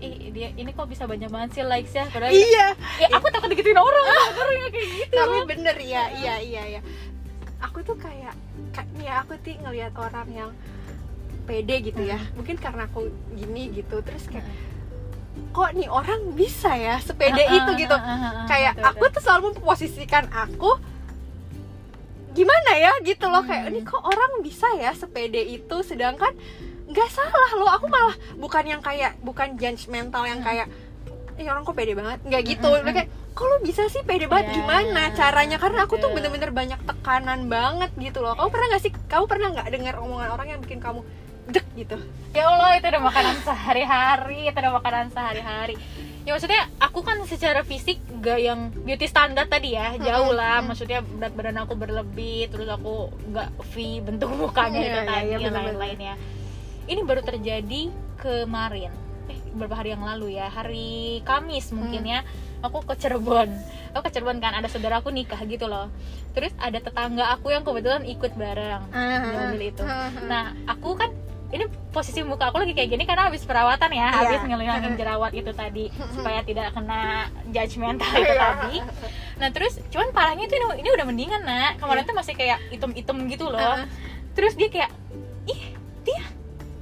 Ih, 0.00 0.32
dia 0.32 0.48
ini 0.56 0.72
kok 0.72 0.88
bisa 0.88 1.04
banyak 1.04 1.28
banget 1.28 1.60
sih 1.60 1.64
likes 1.68 1.92
ya 1.92 2.08
padahal 2.08 2.32
iya 2.32 2.72
ya 2.96 3.06
aku 3.12 3.28
takut 3.28 3.52
digituin 3.52 3.76
orang 3.76 4.04
orang 4.32 4.56
yang 4.56 4.72
kayak 4.72 4.88
gitu 4.96 5.12
tapi 5.12 5.38
bener 5.44 5.76
ya 5.76 6.02
iya 6.16 6.34
iya 6.40 6.62
iya 6.64 6.80
aku 7.60 7.84
tuh 7.84 8.00
kayak 8.00 8.32
kayak 8.72 8.88
ya 8.96 9.20
aku 9.20 9.36
tuh 9.44 9.60
ngelihat 9.60 9.92
orang 10.00 10.28
yang 10.32 10.50
pede 11.44 11.84
gitu 11.84 12.00
ya 12.00 12.16
mungkin 12.32 12.56
karena 12.56 12.88
aku 12.88 13.12
gini 13.36 13.76
gitu 13.76 14.00
terus 14.00 14.24
kayak 14.24 14.48
kok 15.50 15.70
nih 15.74 15.88
orang 15.90 16.34
bisa 16.38 16.70
ya 16.78 17.02
sepede 17.02 17.42
itu? 17.42 17.70
gitu. 17.78 17.96
kayak 18.46 18.78
aku 18.80 19.04
tuh 19.10 19.22
selalu 19.22 19.58
memposisikan 19.58 20.30
aku 20.30 20.78
gimana 22.30 22.70
ya? 22.78 22.92
gitu 23.02 23.26
loh 23.26 23.42
kayak 23.42 23.66
Hmm. 23.66 23.70
ini 23.74 23.80
kok 23.82 24.02
orang 24.02 24.42
bisa 24.46 24.70
ya 24.78 24.94
sepede 24.94 25.42
itu? 25.42 25.76
Sedangkan 25.82 26.30
nggak 26.90 27.10
salah 27.10 27.50
loh 27.58 27.70
aku 27.70 27.86
malah 27.86 28.14
bukan 28.38 28.64
yang 28.66 28.82
kayak 28.82 29.18
bukan 29.22 29.54
judgmental 29.58 30.26
yang 30.26 30.42
kayak 30.42 30.66
ini 31.38 31.48
orang 31.50 31.66
kok 31.66 31.74
pede 31.74 31.98
banget. 31.98 32.18
Nggak 32.22 32.42
gitu. 32.46 32.68
Hmm, 32.70 32.82
hmm, 32.86 32.94
kayak 32.94 33.08
kok 33.34 33.46
lo 33.46 33.56
bisa 33.64 33.82
sih 33.90 34.02
pede 34.06 34.26
banget? 34.30 34.52
Iya, 34.52 34.54
gimana 34.62 35.02
caranya? 35.16 35.56
Karena 35.58 35.80
aku 35.88 35.96
tuh 35.98 36.10
bener-bener 36.12 36.50
banyak 36.54 36.80
tekanan 36.86 37.48
banget 37.50 37.90
gitu 37.98 38.22
loh. 38.22 38.36
Kamu 38.38 38.50
pernah 38.52 38.66
nggak 38.76 38.82
sih 38.84 38.92
kamu 39.08 39.24
pernah 39.26 39.48
nggak 39.56 39.68
dengar 39.72 39.94
omongan 39.98 40.30
orang 40.30 40.46
yang 40.54 40.60
bikin 40.62 40.78
kamu 40.78 41.02
dek 41.50 41.66
gitu. 41.74 41.96
Ya 42.30 42.46
Allah 42.46 42.74
itu 42.74 42.86
udah 42.86 43.02
makanan 43.02 43.36
sehari-hari 43.42 44.40
itu 44.46 44.56
udah 44.56 44.72
makanan 44.72 45.06
sehari-hari. 45.10 45.74
Ya 45.76 45.98
ya 46.22 46.30
maksudnya 46.32 46.62
aku 46.76 47.00
kan 47.00 47.16
secara 47.24 47.60
fisik 47.60 47.96
gak 48.20 48.38
yang 48.38 48.68
beauty 48.76 49.04
standar 49.04 49.46
tadi 49.46 49.72
ya 49.72 49.96
jauh 49.96 50.30
lah. 50.30 50.60
maksudnya 50.60 51.00
berat 51.00 51.32
badan 51.32 51.56
aku 51.58 51.72
berlebih 51.74 52.44
terus 52.46 52.68
aku 52.68 53.08
gak 53.30 53.48
V 53.66 53.72
bentuk 54.00 54.28
mukanya 54.30 54.76
Iya, 54.76 54.84
itu 54.84 54.92
iya, 54.92 55.04
tadi 55.06 55.16
iya, 55.16 55.32
yang 55.32 55.40
bener-bener. 55.42 55.64
lain-lain 55.74 55.98
ya 55.98 56.14
ini 56.86 57.00
baru 57.02 57.22
terjadi 57.22 57.80
kemarin. 58.16 58.92
Eh 59.26 59.38
beberapa 59.48 59.74
hari 59.74 59.90
yang 59.90 60.04
lalu 60.04 60.36
ya 60.36 60.46
hari 60.46 60.90
Kamis 61.22 61.72
mungkin 61.72 62.02
Hmm. 62.02 62.12
ya. 62.12 62.20
Aku 62.60 62.84
ke 62.84 62.92
Cirebon. 62.92 63.48
Aku 63.90 64.04
ke 64.04 64.12
Cirebon 64.12 64.36
kan 64.36 64.52
ada 64.52 64.68
saudara 64.68 65.00
aku 65.00 65.08
nikah 65.08 65.40
gitu 65.42 65.64
loh. 65.64 65.88
Terus 66.30 66.52
ada 66.58 66.76
tetangga 66.76 67.32
aku 67.32 67.48
yang 67.48 67.64
kebetulan 67.64 68.04
ikut 68.04 68.34
bareng 68.34 68.84
di 68.92 69.28
mobil 69.32 69.62
itu. 69.66 69.80
nah 70.26 70.52
aku 70.68 70.92
kan 70.94 71.08
ini 71.50 71.64
posisi 71.90 72.22
muka 72.22 72.48
aku 72.48 72.58
lagi 72.58 72.72
kayak 72.72 72.90
gini 72.90 73.02
karena 73.02 73.26
habis 73.26 73.42
perawatan 73.42 73.90
ya 73.90 74.06
Iya. 74.06 74.14
habis 74.14 74.40
ngilangin 74.46 74.94
jerawat 74.94 75.32
itu 75.32 75.50
tadi 75.50 75.84
supaya 76.10 76.40
tidak 76.40 76.70
kena 76.70 77.02
judgmental 77.48 78.06
itu 78.12 78.22
Iya. 78.24 78.38
tadi. 78.38 78.76
Nah 79.36 79.48
terus 79.50 79.82
cuman 79.88 80.08
parahnya 80.10 80.44
itu 80.44 80.54
ini, 80.54 80.66
ini 80.78 80.88
udah 80.90 81.04
mendingan 81.04 81.42
nak. 81.42 81.72
Kemarin 81.76 82.04
tuh 82.04 82.14
masih 82.14 82.34
kayak 82.34 82.62
item-item 82.70 83.16
gitu 83.26 83.46
loh. 83.46 83.58
Heeh. 83.58 83.86
terus 84.30 84.54
dia 84.54 84.68
kayak 84.68 84.94
ih 85.44 85.74
dia 86.00 86.22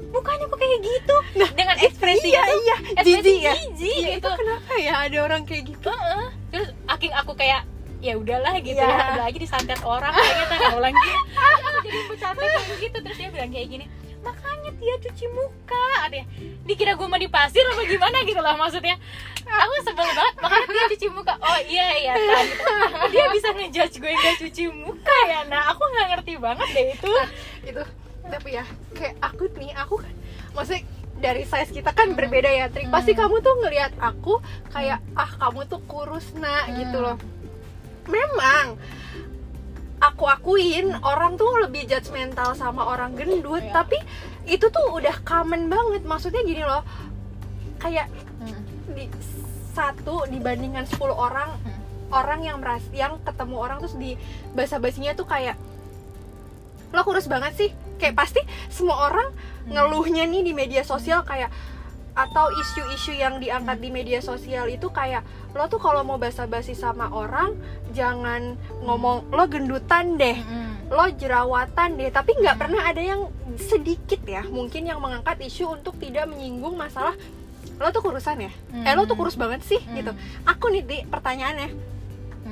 mukanya 0.06 0.44
kok 0.44 0.58
kayak 0.58 0.80
gitu? 0.80 1.16
Dengan 1.50 1.76
ekspresi 1.78 2.28
iya 2.28 2.42
iya 2.44 2.76
ekspresi 2.94 3.08
jijik 3.24 3.38
ya. 3.40 3.52
jijik 3.56 3.88
Iya, 3.94 4.08
gitu. 4.14 4.28
itu 4.28 4.30
kenapa 4.36 4.72
ya 4.76 4.92
ada 5.02 5.18
orang 5.18 5.42
kayak 5.42 5.64
gitu? 5.66 5.88
Heeh. 5.88 6.26
terus 6.48 6.68
aking 6.86 7.12
aku 7.12 7.32
kayak 7.32 7.64
ya 7.98 8.14
udahlah 8.14 8.52
gitu 8.58 8.76
Iya. 8.76 8.84
ya. 8.86 9.04
Udah 9.16 9.24
aja 9.26 9.38
disantet 9.38 9.80
orang 9.80 10.12
kayaknya 10.12 10.44
tak 10.46 10.76
ulang 10.76 10.92
gitu. 10.92 11.18
Aku 11.34 11.78
jadi 11.82 11.98
bercanda 12.04 12.44
kayak 12.44 12.78
gitu. 12.78 12.96
Terus 13.00 13.16
dia 13.16 13.28
bilang 13.30 13.50
kayak 13.50 13.68
gini 13.70 13.84
makanya 14.20 14.70
dia 14.74 14.94
cuci 14.98 15.26
muka. 15.28 15.86
Ada 16.04 16.24
dikira 16.64 16.92
gue 16.94 17.06
mau 17.06 17.16
di 17.16 17.26
pasir 17.26 17.64
apa 17.64 17.82
gimana 17.84 18.22
gitu 18.22 18.38
lah 18.38 18.54
maksudnya. 18.54 18.96
Aku 19.48 19.74
sebel 19.80 20.08
banget 20.12 20.34
makanya 20.38 20.68
dia 20.68 20.86
cuci 20.92 21.08
muka. 21.08 21.34
Oh 21.38 21.58
iya 21.64 21.88
iya 21.96 22.14
kan 22.14 22.44
gitu. 22.44 22.64
dia 23.16 23.24
bisa 23.32 23.48
ngejudge 23.52 23.96
gue 23.96 24.12
gak 24.12 24.36
cuci 24.38 24.64
muka 24.68 25.16
ya 25.24 25.40
nah 25.48 25.72
aku 25.72 25.82
nggak 25.82 26.06
ngerti 26.12 26.32
banget 26.36 26.68
deh 26.70 26.86
itu. 26.92 27.12
Itu. 27.64 27.82
Tapi 28.28 28.48
ya 28.52 28.64
kayak 28.92 29.16
aku 29.20 29.48
nih 29.56 29.72
aku 29.72 30.04
kan 30.04 30.12
maksudnya 30.52 30.84
dari 31.18 31.42
size 31.42 31.72
kita 31.72 31.90
kan 31.90 32.14
berbeda 32.14 32.46
ya 32.46 32.68
Trik 32.68 32.92
pasti 32.92 33.10
Hmm. 33.10 33.26
kamu 33.26 33.36
tuh 33.40 33.54
ngelihat 33.58 33.90
aku 33.98 34.38
kayak 34.70 35.02
ah 35.16 35.30
kamu 35.34 35.66
tuh 35.66 35.80
kurus 35.82 36.30
nak 36.36 36.68
Hmm. 36.68 36.76
gitu 36.78 36.98
loh. 37.00 37.16
Memang 38.06 38.76
aku 39.98 40.24
akuin 40.24 40.94
orang 41.00 41.34
tuh 41.34 41.50
lebih 41.58 41.84
judgmental 41.84 42.54
sama 42.54 42.86
orang 42.86 43.14
gendut 43.14 43.60
Iya. 43.60 43.74
tapi 43.74 43.98
itu 44.44 44.66
tuh 44.68 44.86
udah 44.92 45.16
common 45.22 45.66
banget 45.66 46.02
maksudnya 46.02 46.40
gini 46.40 46.62
loh 46.62 46.82
kayak 47.76 48.06
Hmm. 48.38 48.62
di 48.88 49.10
satu 49.72 50.26
dibandingkan 50.26 50.86
10 50.86 51.10
orang 51.10 51.50
Hmm. 51.56 51.78
orang 52.10 52.40
yang 52.40 52.56
meras 52.58 52.86
yang 52.90 53.18
ketemu 53.20 53.56
orang 53.56 53.78
terus 53.78 53.94
di 53.94 54.14
basa 54.52 54.78
basinya 54.78 55.12
tuh 55.12 55.26
kayak 55.26 55.58
lo 56.88 57.02
kurus 57.02 57.26
banget 57.26 57.52
sih 57.54 57.70
kayak 57.98 58.14
pasti 58.14 58.40
semua 58.68 59.10
orang 59.10 59.28
ngeluhnya 59.66 60.24
nih 60.24 60.40
di 60.40 60.52
media 60.52 60.80
sosial 60.82 61.20
kayak 61.20 61.50
atau 62.18 62.50
isu-isu 62.50 63.14
yang 63.14 63.38
diangkat 63.38 63.78
di 63.78 63.94
media 63.94 64.18
sosial 64.18 64.66
itu 64.66 64.90
kayak 64.90 65.22
lo 65.54 65.70
tuh 65.70 65.78
kalau 65.78 66.02
mau 66.02 66.18
basa-basi 66.18 66.74
sama 66.74 67.06
orang 67.14 67.54
jangan 67.94 68.58
ngomong 68.82 69.30
lo 69.30 69.46
gendutan 69.46 70.18
deh 70.18 70.34
lo 70.90 71.06
jerawatan 71.14 71.94
deh. 71.94 72.10
Tapi 72.10 72.34
nggak 72.42 72.58
pernah 72.58 72.82
ada 72.90 72.98
yang 72.98 73.30
sedikit 73.54 74.18
ya 74.26 74.42
mungkin 74.50 74.90
yang 74.90 74.98
mengangkat 74.98 75.38
isu 75.46 75.78
untuk 75.78 75.94
tidak 76.02 76.26
menyinggung 76.26 76.74
masalah 76.74 77.14
lo 77.78 77.94
tuh 77.94 78.02
kurusan 78.02 78.50
ya? 78.50 78.52
Eh 78.82 78.98
lo 78.98 79.06
tuh 79.06 79.14
kurus 79.14 79.38
banget 79.38 79.62
sih 79.62 79.78
gitu. 79.94 80.10
Aku 80.42 80.74
nih 80.74 80.82
di 80.82 80.98
pertanyaannya 81.06 81.70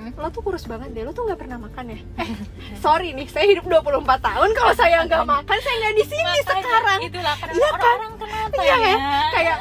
Hmm. 0.08 0.14
lo 0.16 0.28
tuh 0.28 0.38
kurus 0.40 0.64
banget 0.64 0.88
deh 0.90 1.02
lo 1.02 1.10
tuh 1.10 1.24
nggak 1.24 1.36
pernah 1.36 1.58
makan 1.58 1.84
ya? 1.88 1.98
Eh 2.16 2.30
sorry 2.78 3.10
nih 3.10 3.26
saya 3.26 3.46
hidup 3.48 3.66
24 3.66 4.06
tahun 4.20 4.50
kalau 4.52 4.72
saya 4.72 5.02
nggak 5.02 5.24
makan 5.24 5.58
saya 5.58 5.76
nggak 5.80 5.94
di 5.94 6.04
sini 6.04 6.34
sekarang. 6.42 6.98
itulah 7.02 7.34
kenapa 7.34 7.56
Iya 7.56 7.66
kan? 7.66 7.74
orang-orang 7.76 8.12
kenapa 8.16 8.54
Iya 8.56 8.76
ya? 8.76 8.78
Kan? 8.78 9.30
Kayak- 9.32 9.60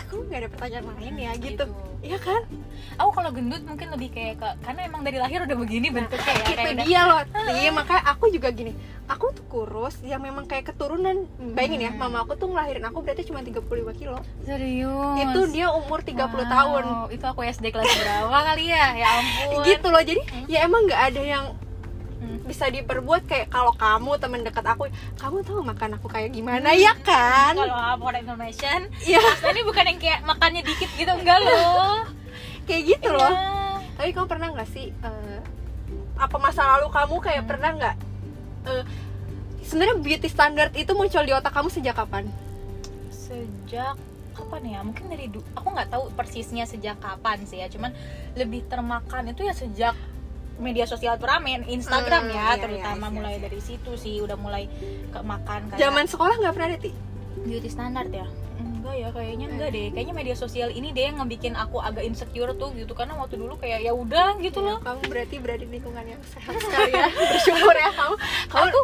kamu 0.00 0.20
nggak 0.24 0.38
ada 0.38 0.48
pertanyaan 0.50 0.84
lain 0.90 1.14
ya? 1.16 1.30
Gitu. 1.36 1.64
Iya 2.00 2.18
kan 2.18 2.42
aku 2.98 3.10
kalau 3.12 3.30
gendut 3.30 3.62
mungkin 3.62 3.88
lebih 3.88 4.10
kayak 4.10 4.34
ke, 4.36 4.48
karena 4.60 4.80
emang 4.84 5.00
dari 5.00 5.16
lahir 5.16 5.38
udah 5.40 5.56
begini 5.56 5.88
bentuknya 5.88 6.28
ya 6.28 6.42
itu 6.42 6.52
kayak 6.52 6.76
dia 6.82 7.00
loh. 7.04 7.20
Iya 7.48 7.70
makanya 7.70 8.02
aku 8.04 8.24
juga 8.28 8.50
gini. 8.50 8.74
Aku 9.06 9.30
tuh 9.30 9.46
kurus 9.46 9.96
yang 10.02 10.18
memang 10.18 10.44
kayak 10.44 10.68
keturunan 10.68 11.24
bayangin 11.54 11.80
ya 11.80 11.90
Hmm. 11.90 12.02
mama 12.02 12.22
aku 12.22 12.34
tuh 12.34 12.50
ngelahirin 12.50 12.84
aku 12.84 13.00
berarti 13.00 13.22
cuma 13.24 13.40
35 13.40 13.64
kilo. 13.94 14.18
Serius? 14.42 15.16
Itu 15.16 15.40
dia 15.48 15.70
umur 15.70 16.02
30 16.02 16.18
tahun 16.44 16.84
Wow, 16.84 17.08
itu 17.08 17.24
aku 17.24 17.40
SD 17.40 17.70
kelas 17.70 17.86
berapa 17.88 18.28
kali 18.44 18.66
ya? 18.66 18.86
Ya 18.94 19.08
ampun. 19.14 19.62
Gitu 19.62 19.86
loh 19.86 20.02
jadi 20.02 20.20
Hmm. 20.20 20.44
ya 20.44 20.58
emang 20.62 20.84
nggak 20.84 21.02
ada 21.08 21.22
yang 21.22 21.44
Hmm. 22.18 22.42
bisa 22.42 22.66
diperbuat 22.66 23.24
kayak 23.24 23.46
kalau 23.46 23.70
kamu 23.72 24.18
teman 24.18 24.42
dekat 24.42 24.66
aku 24.66 24.90
kamu 25.14 25.38
tahu 25.40 25.62
makan 25.62 25.94
aku 25.94 26.10
kayak 26.10 26.34
gimana 26.34 26.74
ya 26.74 26.90
kan? 26.98 27.54
Kalau 27.54 27.94
for 27.96 28.10
information 28.12 28.90
Iya. 29.00 29.22
Asli 29.22 29.48
ini 29.48 29.62
bukan 29.62 29.86
yang 29.86 29.98
kayak 29.98 30.20
makannya 30.22 30.60
dikit 30.60 30.90
gitu 30.92 31.08
enggak 31.08 31.38
loh 31.38 32.02
kayak 32.68 32.82
gitu 32.86 33.08
loh. 33.10 33.32
Iya. 33.32 33.56
tapi 33.98 34.14
kamu 34.14 34.28
pernah 34.28 34.48
nggak 34.52 34.68
sih 34.68 34.94
eh, 34.94 35.40
apa 36.14 36.36
masa 36.36 36.62
lalu 36.76 36.86
kamu 36.88 37.16
kayak 37.18 37.42
Hmm. 37.42 37.50
pernah 37.50 37.70
nggak 37.74 37.96
eh, 38.68 38.84
sebenarnya 39.64 39.96
beauty 39.98 40.28
standard 40.28 40.70
itu 40.72 40.92
muncul 40.92 41.20
di 41.20 41.32
otak 41.32 41.50
kamu 41.50 41.66
sejak 41.66 41.96
kapan? 41.96 42.28
Sejak 43.10 43.96
kapan 44.32 44.62
ya? 44.64 44.80
Mungkin 44.80 45.08
dari 45.08 45.26
aku 45.28 45.66
nggak 45.66 45.88
tahu 45.88 46.04
persisnya 46.14 46.64
sejak 46.64 46.96
kapan 46.98 47.42
sih 47.42 47.58
ya. 47.58 47.66
Cuman 47.66 47.90
lebih 48.32 48.64
termakan 48.64 49.28
itu 49.28 49.42
ya 49.42 49.52
sejak 49.52 49.94
media 50.58 50.86
sosial 50.86 51.14
tuh 51.16 51.26
rame 51.26 51.62
Instagram 51.66 52.26
Hmm, 52.26 52.34
ya 52.34 52.46
iya, 52.50 52.58
terutama 52.58 52.98
iya, 52.98 53.10
iya, 53.10 53.16
mulai 53.18 53.34
iya. 53.38 53.42
dari 53.46 53.60
situ 53.60 53.90
sih. 53.94 54.18
Udah 54.18 54.34
mulai 54.34 54.66
kemakan 55.10 55.70
kayak 55.70 55.80
zaman 55.80 56.04
sekolah 56.06 56.34
nggak 56.38 56.54
pernah 56.54 56.68
ada 56.70 56.78
ti 56.78 56.90
beauty 57.38 57.68
standard 57.68 58.10
ya 58.10 58.26
enggak 58.88 59.04
ya 59.04 59.08
kayaknya 59.12 59.46
enggak 59.52 59.70
deh. 59.76 59.86
Kayaknya 59.92 60.14
media 60.16 60.36
sosial 60.40 60.72
ini 60.72 60.96
deh 60.96 61.04
yang 61.12 61.20
ngebikin 61.20 61.52
aku 61.52 61.76
agak 61.84 62.08
insecure 62.08 62.56
tuh 62.56 62.72
gitu. 62.72 62.96
Karena 62.96 63.20
waktu 63.20 63.36
dulu 63.36 63.60
kayak 63.60 63.84
ya 63.84 63.92
udah 63.92 64.40
gitu 64.40 64.64
loh. 64.64 64.80
kamu 64.80 65.00
berarti 65.12 65.36
berada 65.36 65.60
di 65.60 65.68
lingkungan 65.68 66.04
yang 66.08 66.20
sehat 66.24 66.56
sekali 66.56 66.96
ya. 66.96 67.08
Bersyukur 67.36 67.76
ya 67.76 67.90
kamu. 67.92 68.14
Kamu 68.48 68.64
aku 68.72 68.82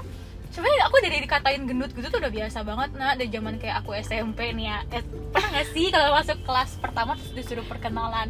sebenarnya 0.52 0.82
aku 0.86 0.96
dari 1.00 1.18
dikatain 1.24 1.62
gendut 1.64 1.90
gitu 1.96 2.06
tuh 2.12 2.20
udah 2.20 2.30
biasa 2.30 2.62
banget 2.62 2.90
nah 2.94 3.18
dari 3.18 3.26
zaman 3.32 3.56
kayak 3.56 3.80
aku 3.80 3.96
SMP 3.96 4.52
nih 4.52 4.66
ya. 4.68 4.78
Eh, 4.92 5.02
pernah 5.32 5.48
nggak 5.56 5.68
sih 5.72 5.88
kalau 5.88 6.12
masuk 6.12 6.38
kelas 6.44 6.70
pertama 6.76 7.16
terus 7.16 7.32
disuruh 7.32 7.64
perkenalan 7.64 8.28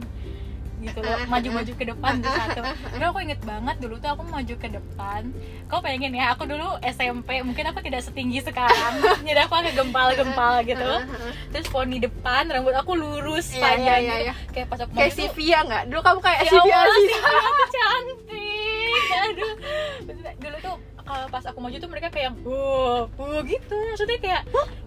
gitu 0.85 1.00
loh 1.00 1.17
maju-maju 1.26 1.73
ke 1.73 1.85
depan 1.88 2.12
tuh 2.21 2.31
satu. 2.31 2.61
Karena 2.93 3.07
aku 3.09 3.19
inget 3.25 3.41
banget 3.43 3.76
dulu 3.81 3.95
tuh 3.97 4.11
aku 4.12 4.23
maju 4.29 4.55
ke 4.55 4.69
depan. 4.69 5.21
Kau 5.67 5.81
pengen 5.81 6.12
ya 6.12 6.37
aku 6.37 6.45
dulu 6.45 6.76
SMP 6.85 7.41
mungkin 7.41 7.64
aku 7.73 7.81
tidak 7.81 8.05
setinggi 8.05 8.45
sekarang. 8.45 9.00
Jadi 9.26 9.41
aku 9.41 9.55
agak 9.57 9.75
gempal-gempal 9.75 10.61
gitu. 10.62 10.93
Terus 11.50 11.67
poni 11.73 11.99
depan 11.99 12.47
rambut 12.53 12.76
aku 12.76 12.93
lurus 12.95 13.50
Iya, 13.50 13.62
panjang 13.62 13.81
iya, 13.81 13.95
iya, 13.99 14.14
gitu. 14.14 14.25
iya. 14.29 14.35
kayak 14.53 14.67
pas 14.69 14.79
aku 14.85 14.93
kayak 14.93 15.11
maju 15.11 15.17
si 15.17 15.25
tuh, 15.25 15.35
Via 15.37 15.59
nggak? 15.64 15.83
Dulu 15.91 16.00
kamu 16.05 16.21
kayak 16.21 16.38
ya 16.38 16.50
si 16.50 16.57
Via 16.61 16.76
Allah, 16.76 16.97
sih 16.97 17.09
si 17.09 17.19
Via 17.19 17.41
tuh 17.41 17.69
cantik. 17.75 19.03
Aduh. 19.25 19.55
Dulu 20.41 20.57
tuh 20.61 20.75
kalau 21.05 21.26
pas 21.29 21.45
aku 21.45 21.59
maju 21.61 21.76
tuh 21.76 21.91
mereka 21.93 22.09
kayak 22.09 22.33
wow, 22.45 23.07
wow 23.17 23.41
gitu. 23.45 23.76
Maksudnya 23.93 24.19
kayak 24.21 24.43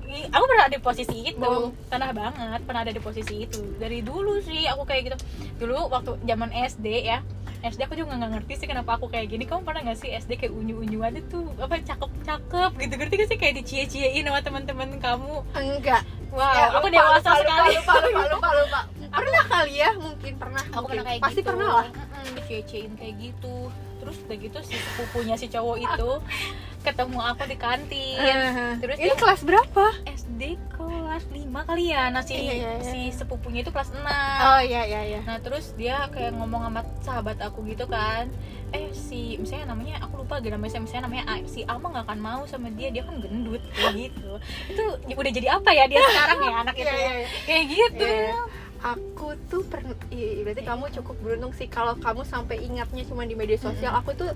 aku 0.08 0.44
pernah 0.48 0.64
ada 0.68 0.76
di 0.76 0.82
posisi 0.82 1.18
itu. 1.24 1.40
Wow. 1.42 1.72
tanah 1.88 2.12
banget 2.12 2.62
pernah 2.64 2.82
ada 2.84 2.94
di 2.94 3.02
posisi 3.02 3.44
itu. 3.44 3.62
Dari 3.76 4.00
dulu 4.02 4.40
sih 4.42 4.66
aku 4.66 4.84
kayak 4.84 5.02
gitu. 5.12 5.18
Dulu 5.60 5.92
waktu 5.92 6.16
zaman 6.24 6.50
SD 6.52 6.88
ya. 7.06 7.20
SD 7.58 7.90
aku 7.90 7.98
juga 7.98 8.14
nggak 8.14 8.32
ngerti 8.38 8.54
sih 8.64 8.68
kenapa 8.70 8.96
aku 8.96 9.10
kayak 9.10 9.34
gini. 9.34 9.44
Kamu 9.44 9.66
pernah 9.66 9.82
nggak 9.90 9.98
sih 9.98 10.14
SD 10.14 10.38
kayak 10.38 10.54
unyu-unyuan 10.54 11.18
itu? 11.18 11.50
Apa 11.58 11.82
cakep-cakep 11.82 12.72
gitu. 12.78 12.94
Ngerti 12.96 13.14
gak 13.18 13.30
sih? 13.34 13.38
Kayak 13.38 13.54
dicie-ciein 13.64 14.24
sama 14.24 14.40
teman-teman 14.46 14.90
kamu. 15.02 15.36
Enggak. 15.58 16.06
Wow 16.28 16.44
Ya, 16.54 16.66
aku 16.70 16.88
lupa, 16.92 16.96
dewasa 17.02 17.30
lupa, 17.34 17.40
sekali. 17.42 17.70
lupa 17.80 17.94
lupa 17.98 18.22
lupa 18.30 18.50
lupa. 18.62 18.80
Pernah 19.18 19.44
kali 19.48 19.74
ya? 19.80 19.90
Mungkin 19.98 20.34
pernah 20.38 20.62
aku 20.62 20.76
mungkin. 20.76 20.90
pernah 20.92 21.06
kayak 21.10 21.22
pasti 21.24 21.40
gitu. 21.42 21.50
pernah 21.50 21.68
lah. 21.72 21.88
Mm-mm, 21.90 22.26
dicuecein 22.38 22.92
kayak 22.94 23.16
gitu. 23.18 23.56
Terus 23.98 24.16
udah 24.24 24.38
gitu 24.38 24.58
si 24.62 24.76
sepupunya 24.78 25.36
si 25.36 25.48
cowok 25.50 25.78
itu 25.82 26.10
ketemu 26.88 27.20
aku 27.20 27.44
di 27.44 27.58
kantin. 27.58 28.38
Terus 28.80 28.96
ini 28.96 29.06
dia 29.06 29.16
kelas 29.16 29.42
berapa? 29.44 29.86
SD 30.08 30.42
kelas 30.72 31.24
5 31.28 31.68
kali 31.68 31.86
ya 31.90 32.08
nah 32.08 32.22
si, 32.22 32.34
Iya, 32.34 32.54
iya, 32.54 32.72
iya. 32.78 32.86
si 32.86 33.00
sepupunya 33.12 33.60
itu 33.60 33.70
kelas 33.70 33.90
6 33.90 34.00
oh 34.00 34.62
iya 34.62 34.82
iya 34.84 35.02
iya. 35.04 35.20
Nah 35.24 35.38
terus 35.38 35.74
dia 35.74 36.08
kayak 36.10 36.32
ngomong 36.34 36.64
sama 36.64 36.82
sahabat 37.02 37.38
aku 37.40 37.66
gitu 37.66 37.84
kan. 37.86 38.32
Eh 38.70 38.92
si 38.92 39.36
misalnya 39.36 39.72
namanya 39.72 40.00
aku 40.00 40.22
lupa 40.22 40.40
gitu 40.40 40.52
namanya 40.52 40.80
misalnya 40.80 41.04
namanya 41.06 41.24
A, 41.26 41.36
si 41.46 41.64
Alma 41.64 41.88
nggak 41.90 42.06
akan 42.06 42.20
mau 42.20 42.42
sama 42.46 42.68
dia 42.70 42.88
dia 42.88 43.04
kan 43.04 43.20
gendut 43.20 43.64
kayak 43.74 43.94
gitu. 44.08 44.32
Itu 44.70 44.84
udah 45.10 45.32
jadi 45.34 45.48
apa 45.50 45.70
ya 45.72 45.86
dia 45.86 46.00
sekarang 46.00 46.40
ya 46.40 46.54
anak 46.62 46.76
itu 46.78 46.88
Iya, 46.88 46.96
iya, 46.96 47.12
iya. 47.18 47.28
kayak 47.44 47.64
gitu. 47.68 48.06
Iya, 48.06 48.24
iya. 48.30 48.44
aku 48.78 49.28
tuh 49.50 49.66
pernah 49.66 49.98
iya 50.14 50.46
berarti 50.46 50.62
Iya. 50.62 50.70
kamu 50.70 50.84
cukup 50.94 51.16
beruntung 51.18 51.50
sih 51.52 51.66
kalau 51.66 51.98
kamu 51.98 52.22
sampai 52.24 52.62
ingatnya 52.62 53.02
cuma 53.04 53.26
di 53.26 53.34
media 53.34 53.58
sosial. 53.58 53.98
Aku 53.98 54.14
tuh 54.14 54.30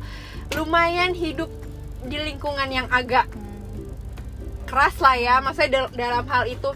lumayan 0.51 1.13
hidup 1.13 1.51
di 2.03 2.17
lingkungan 2.17 2.67
yang 2.67 2.87
agak 2.89 3.25
Hmm. 3.27 3.93
keras 4.65 4.95
lah 4.97 5.15
ya 5.15 5.35
maksudnya 5.39 5.69
dal- 5.79 5.93
dalam 5.93 6.25
hal 6.25 6.43
itu 6.45 6.71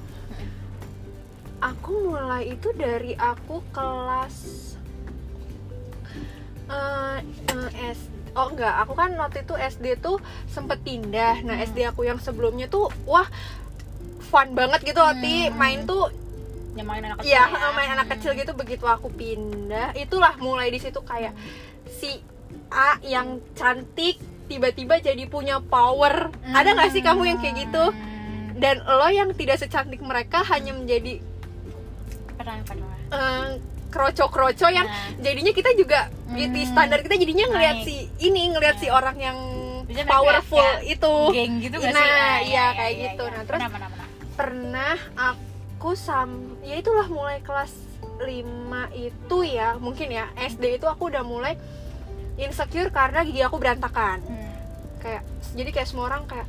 aku 1.58 1.92
mulai 2.10 2.52
itu 2.52 2.70
dari 2.72 3.14
aku 3.14 3.64
kelas 3.70 4.36
eh 6.66 7.18
eh, 7.48 7.70
S 7.88 8.00
oh 8.34 8.50
enggak 8.50 8.76
aku 8.80 8.94
kan 8.94 9.14
waktu 9.16 9.42
itu 9.42 9.54
SD 9.56 9.86
tuh 9.98 10.18
sempet 10.46 10.82
pindah 10.82 11.42
nah 11.42 11.56
Hmm. 11.56 11.66
SD 11.66 11.86
aku 11.86 12.04
yang 12.04 12.18
sebelumnya 12.18 12.68
tuh 12.68 12.90
wah 13.06 13.26
fun 14.22 14.52
banget 14.52 14.82
gitu 14.84 15.00
Oti 15.00 15.48
Hmm. 15.48 15.56
main 15.56 15.82
tuh 15.84 16.10
Ya 16.76 16.84
main 16.84 17.00
anak 17.00 17.24
kecil 17.24 17.32
ya 17.32 17.48
ya. 17.48 17.70
main 17.78 17.90
anak 17.90 18.08
kecil 18.12 18.36
gitu 18.36 18.52
begitu 18.52 18.84
aku 18.84 19.08
pindah 19.10 19.96
itulah 19.96 20.36
mulai 20.38 20.68
di 20.68 20.78
situ 20.78 21.00
kayak 21.00 21.32
si 21.88 22.20
A 22.68 23.00
yang 23.00 23.40
cantik 23.54 24.20
tiba-tiba 24.46 24.98
jadi 24.98 25.24
punya 25.26 25.60
power 25.60 26.30
ada 26.48 26.70
nggak 26.72 26.90
sih 26.90 27.02
kamu 27.02 27.22
yang 27.26 27.40
kayak 27.40 27.56
gitu 27.62 27.86
Hmm. 27.86 28.56
dan 28.56 28.80
lo 28.80 29.08
yang 29.08 29.30
tidak 29.32 29.58
secantik 29.58 30.00
mereka 30.00 30.42
hanya 30.46 30.72
menjadi 30.72 31.20
pernah 32.36 32.62
pernah 32.62 32.88
eh, 33.08 33.48
kroco-kroco 33.88 34.68
yang 34.68 34.84
Nah. 34.84 35.16
jadinya 35.18 35.52
kita 35.52 35.72
juga 35.74 36.08
beauty 36.28 36.62
Hmm. 36.62 36.70
standar 36.70 37.00
kita 37.00 37.16
jadinya 37.16 37.46
ngelihat 37.48 37.78
Naik. 37.80 37.86
si 37.86 37.96
ini 38.22 38.42
ngelihat 38.50 38.76
si 38.78 38.88
Ya. 38.88 38.94
orang 38.94 39.18
yang 39.18 39.38
Bisa 39.86 40.02
powerful 40.04 40.58
kayak 40.58 40.82
itu 40.90 41.14
geng 41.32 41.54
gitu 41.60 41.76
gak 41.78 41.94
Nah, 41.94 42.02
sih 42.02 42.10
Ah, 42.12 42.38
iya, 42.42 42.66
kayak 42.74 42.94
gitu. 42.98 43.24
Nah, 43.24 43.34
terus- 43.40 43.48
pernah 43.62 43.70
pernah 43.70 43.90
pernah 43.90 44.08
pernah 44.36 44.96
aku 45.16 45.92
sam 45.94 46.30
ya 46.60 46.76
itulah 46.76 47.06
mulai 47.06 47.40
kelas 47.40 47.72
5 48.18 48.44
itu 48.92 49.38
ya 49.46 49.78
mungkin 49.78 50.08
ya 50.10 50.28
SD 50.36 50.76
itu 50.76 50.86
aku 50.86 51.08
udah 51.08 51.22
mulai 51.22 51.56
insecure 52.38 52.90
karena 52.90 53.22
gigi 53.22 53.40
aku 53.40 53.56
berantakan 53.56 54.20
Hmm. 54.22 54.52
kayak 55.00 55.24
jadi 55.54 55.70
kayak 55.72 55.88
semua 55.88 56.10
orang 56.10 56.24
kayak 56.26 56.48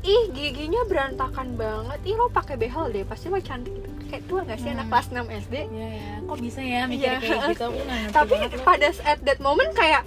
ih 0.00 0.28
giginya 0.30 0.84
berantakan 0.84 1.54
banget 1.54 2.00
ih 2.04 2.14
lo 2.14 2.28
pakai 2.28 2.56
behel 2.56 2.88
deh 2.88 3.04
pasti 3.04 3.28
lo 3.28 3.36
cantik 3.36 3.70
gitu 3.70 3.88
kayak 4.06 4.24
tua 4.26 4.40
gak 4.42 4.58
sih 4.58 4.68
anak 4.68 4.84
Hmm. 4.84 4.92
kelas 4.92 5.06
6 5.08 5.26
SD 5.30 5.54
Iya 5.66 5.88
ya, 5.88 6.14
kok 6.20 6.38
bisa 6.38 6.60
ya 6.60 6.80
mikir 6.84 7.06
Iya. 7.06 7.16
kayak 7.18 7.40
gitu? 7.48 7.66
Tapi 8.16 8.32
banget 8.34 8.52
pada 8.60 8.88
at 9.04 9.20
that 9.20 9.38
moment 9.38 9.70
kayak 9.70 10.02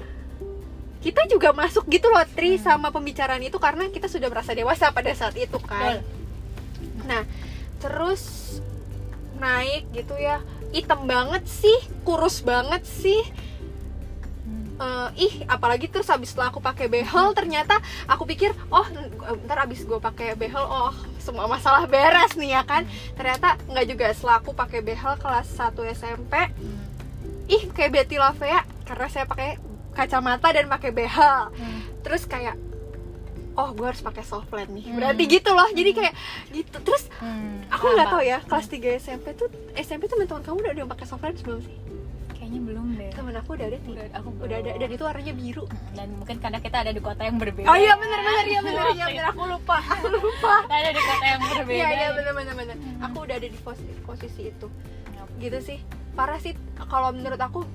kita 1.00 1.22
juga 1.28 1.52
masuk 1.52 1.84
gitu 1.86 2.08
loh 2.08 2.24
tri 2.28 2.56
Hmm. 2.56 2.64
sama 2.64 2.88
pembicaraan 2.90 3.42
itu 3.42 3.58
karena 3.58 3.88
kita 3.88 4.08
sudah 4.08 4.28
merasa 4.28 4.52
dewasa 4.52 4.90
pada 4.90 5.12
saat 5.12 5.36
itu 5.36 5.60
kan 5.60 6.00
nah 7.04 7.28
terus 7.78 8.56
naik 9.36 9.92
gitu 9.92 10.16
ya 10.16 10.40
hitam 10.72 11.04
banget 11.04 11.44
sih 11.44 11.76
kurus 12.02 12.40
banget 12.40 12.82
sih 12.84 13.20
Eh, 14.74 15.10
ih 15.22 15.34
apalagi 15.46 15.86
terus 15.86 16.10
habis 16.10 16.34
setelah 16.34 16.50
aku 16.50 16.58
pakai 16.58 16.89
behel 16.89 17.30
ternyata 17.38 17.77
aku 18.10 18.25
pikir 18.25 18.58
oh 18.68 18.82
ntar 19.46 19.70
abis 19.70 19.86
gue 19.86 20.01
pakai 20.01 20.34
behel 20.34 20.65
oh 20.65 20.89
semua 21.22 21.46
masalah 21.46 21.86
beres 21.86 22.34
nih 22.34 22.58
ya 22.58 22.65
kan? 22.65 22.82
Ternyata 23.13 23.62
nggak 23.70 23.86
juga. 23.86 24.06
Setelah 24.12 24.42
aku 24.42 24.51
pakai 24.51 24.82
behel 24.82 25.13
kelas 25.22 25.46
1 25.53 25.77
SMP 25.94 26.34
ih 27.46 27.70
kayak 27.70 27.92
Betty 27.92 28.18
Lavea 28.18 28.65
karena 28.82 29.08
saya 29.08 29.30
pakai 29.30 29.62
kacamata 29.94 30.50
dan 30.50 30.65
pakai 30.65 30.89
behel. 30.89 31.53
Hmm. 31.53 31.82
terus 32.01 32.25
kayak 32.25 32.58
oh 33.53 33.70
gue 33.72 33.86
harus 33.86 34.01
pakai 34.01 34.25
softland 34.25 34.74
nih. 34.74 34.89
Hmm. 34.89 34.98
berarti 34.98 35.24
gitu 35.30 35.53
loh. 35.53 35.70
Jadi 35.70 35.92
kayak 35.94 36.13
gitu. 36.50 36.77
Terus 36.82 37.13
Hmm. 37.22 37.62
aku 37.70 37.94
nggak 37.94 38.10
tahu 38.10 38.24
ya 38.25 38.42
kelas 38.42 38.65
3 38.68 38.98
SMP 38.98 39.38
tuh 39.38 39.53
SMP 39.77 40.10
teman-teman 40.10 40.42
kamu 40.42 40.58
udah 40.60 40.74
yang 40.75 40.89
pakai 40.89 41.06
softland 41.06 41.38
sebelum 41.38 41.62
sih 41.62 41.77
Kayaknya 42.54 42.70
belum 42.70 42.88
deh. 42.94 43.12
temen 43.12 43.34
aku 43.36 43.50
udah 43.52 43.66
ada 43.66 43.78
nih 43.80 43.90
Udah, 43.90 44.08
aku 44.14 44.30
udah 44.40 44.58
ada 44.60 44.72
dan 44.76 44.90
itu 44.90 45.04
warnanya 45.04 45.34
biru 45.34 45.64
dan 45.92 46.08
mungkin 46.14 46.36
karena 46.38 46.60
kita 46.60 46.78
ada 46.80 46.92
di 46.92 47.02
kota 47.02 47.22
yang 47.24 47.38
berbeda. 47.38 47.66
oh 47.66 47.76
iya 47.76 47.94
benar 47.96 48.20
benar 48.22 48.46
iya 48.46 48.60
benar 48.62 48.86
iya 48.92 49.04
Oke. 49.04 49.12
benar 49.12 49.26
aku 49.28 49.44
lupa 49.48 49.78
aku 49.94 50.08
lupa 50.08 50.52
Kita 50.62 50.76
ada 50.76 50.92
di 50.92 51.02
kota 51.04 51.26
yang 51.28 51.42
berbeda. 51.44 51.74
iya 51.74 51.88
iya 51.90 52.04
ya. 52.04 52.10
benar 52.14 52.34
benar 52.34 52.54
benar 52.56 52.76
Hmm. 52.76 53.02
aku 53.02 53.18
udah 53.22 53.36
ada 53.36 53.48
di 53.48 53.60
posisi, 53.60 53.94
posisi 54.00 54.42
itu 54.48 54.68
gitu 55.36 55.58
sih 55.60 55.80
parah 56.13 56.38
sih 56.38 56.54
kalau 56.84 57.10
menurut 57.10 57.38
aku 57.38 57.66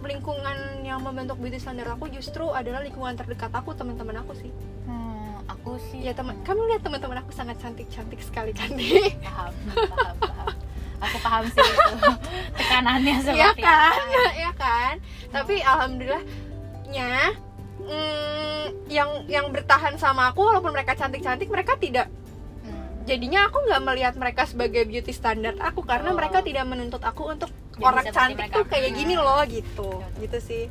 lingkungan 0.00 0.56
yang 0.80 1.00
membentuk 1.00 1.36
beauty 1.36 1.56
standar 1.56 1.88
aku 1.88 2.08
justru 2.08 2.48
adalah 2.50 2.80
lingkungan 2.80 3.12
terdekat 3.14 3.48
aku 3.50 3.72
teman-teman 3.72 4.16
aku 4.18 4.32
sih 4.34 4.52
Hmm, 4.82 5.40
aku 5.46 5.76
sih 5.82 6.02
ya 6.02 6.12
teman 6.12 6.36
kamu 6.40 6.60
lihat 6.66 6.82
teman-teman 6.82 7.20
aku 7.20 7.30
sangat 7.30 7.56
cantik 7.56 7.88
cantik 7.88 8.20
sekali 8.20 8.50
kan 8.50 8.68
paham, 9.18 9.52
paham, 9.88 10.16
paham. 10.18 10.46
Aku 11.00 11.16
paham 11.18 11.44
sih 11.46 11.58
itu 11.58 11.92
tekanannya 12.58 13.14
seperti 13.18 13.38
Iya 13.38 13.50
kan 13.56 14.04
apa. 14.04 14.30
ya 14.36 14.50
kan 14.54 14.94
tapi 15.30 15.54
alhamdulillahnya 15.62 17.10
mm, 17.80 18.62
yang 18.88 19.08
yang 19.26 19.46
bertahan 19.48 19.96
sama 19.96 20.28
aku 20.28 20.42
walaupun 20.42 20.70
mereka 20.70 20.92
cantik 20.94 21.20
cantik 21.20 21.46
mereka 21.46 21.76
tidak 21.76 22.08
Hmm. 22.60 22.84
jadinya 23.02 23.46
aku 23.46 23.56
nggak 23.58 23.82
melihat 23.82 24.14
mereka 24.14 24.44
sebagai 24.44 24.84
beauty 24.84 25.08
standar 25.10 25.56
aku 25.58 25.80
karena 25.82 26.12
Oh. 26.12 26.14
mereka 26.14 26.40
tidak 26.40 26.64
menuntut 26.64 27.00
aku 27.00 27.30
untuk 27.30 27.48
Jadi 27.48 27.80
orang 27.80 28.04
cantik 28.06 28.36
mereka. 28.44 28.54
tuh 28.54 28.64
kayak 28.66 28.90
gini 28.92 29.14
Hmm. 29.14 29.24
loh 29.24 29.42
gitu 29.42 29.88
Betul. 29.96 30.20
gitu 30.20 30.38
sih 30.42 30.64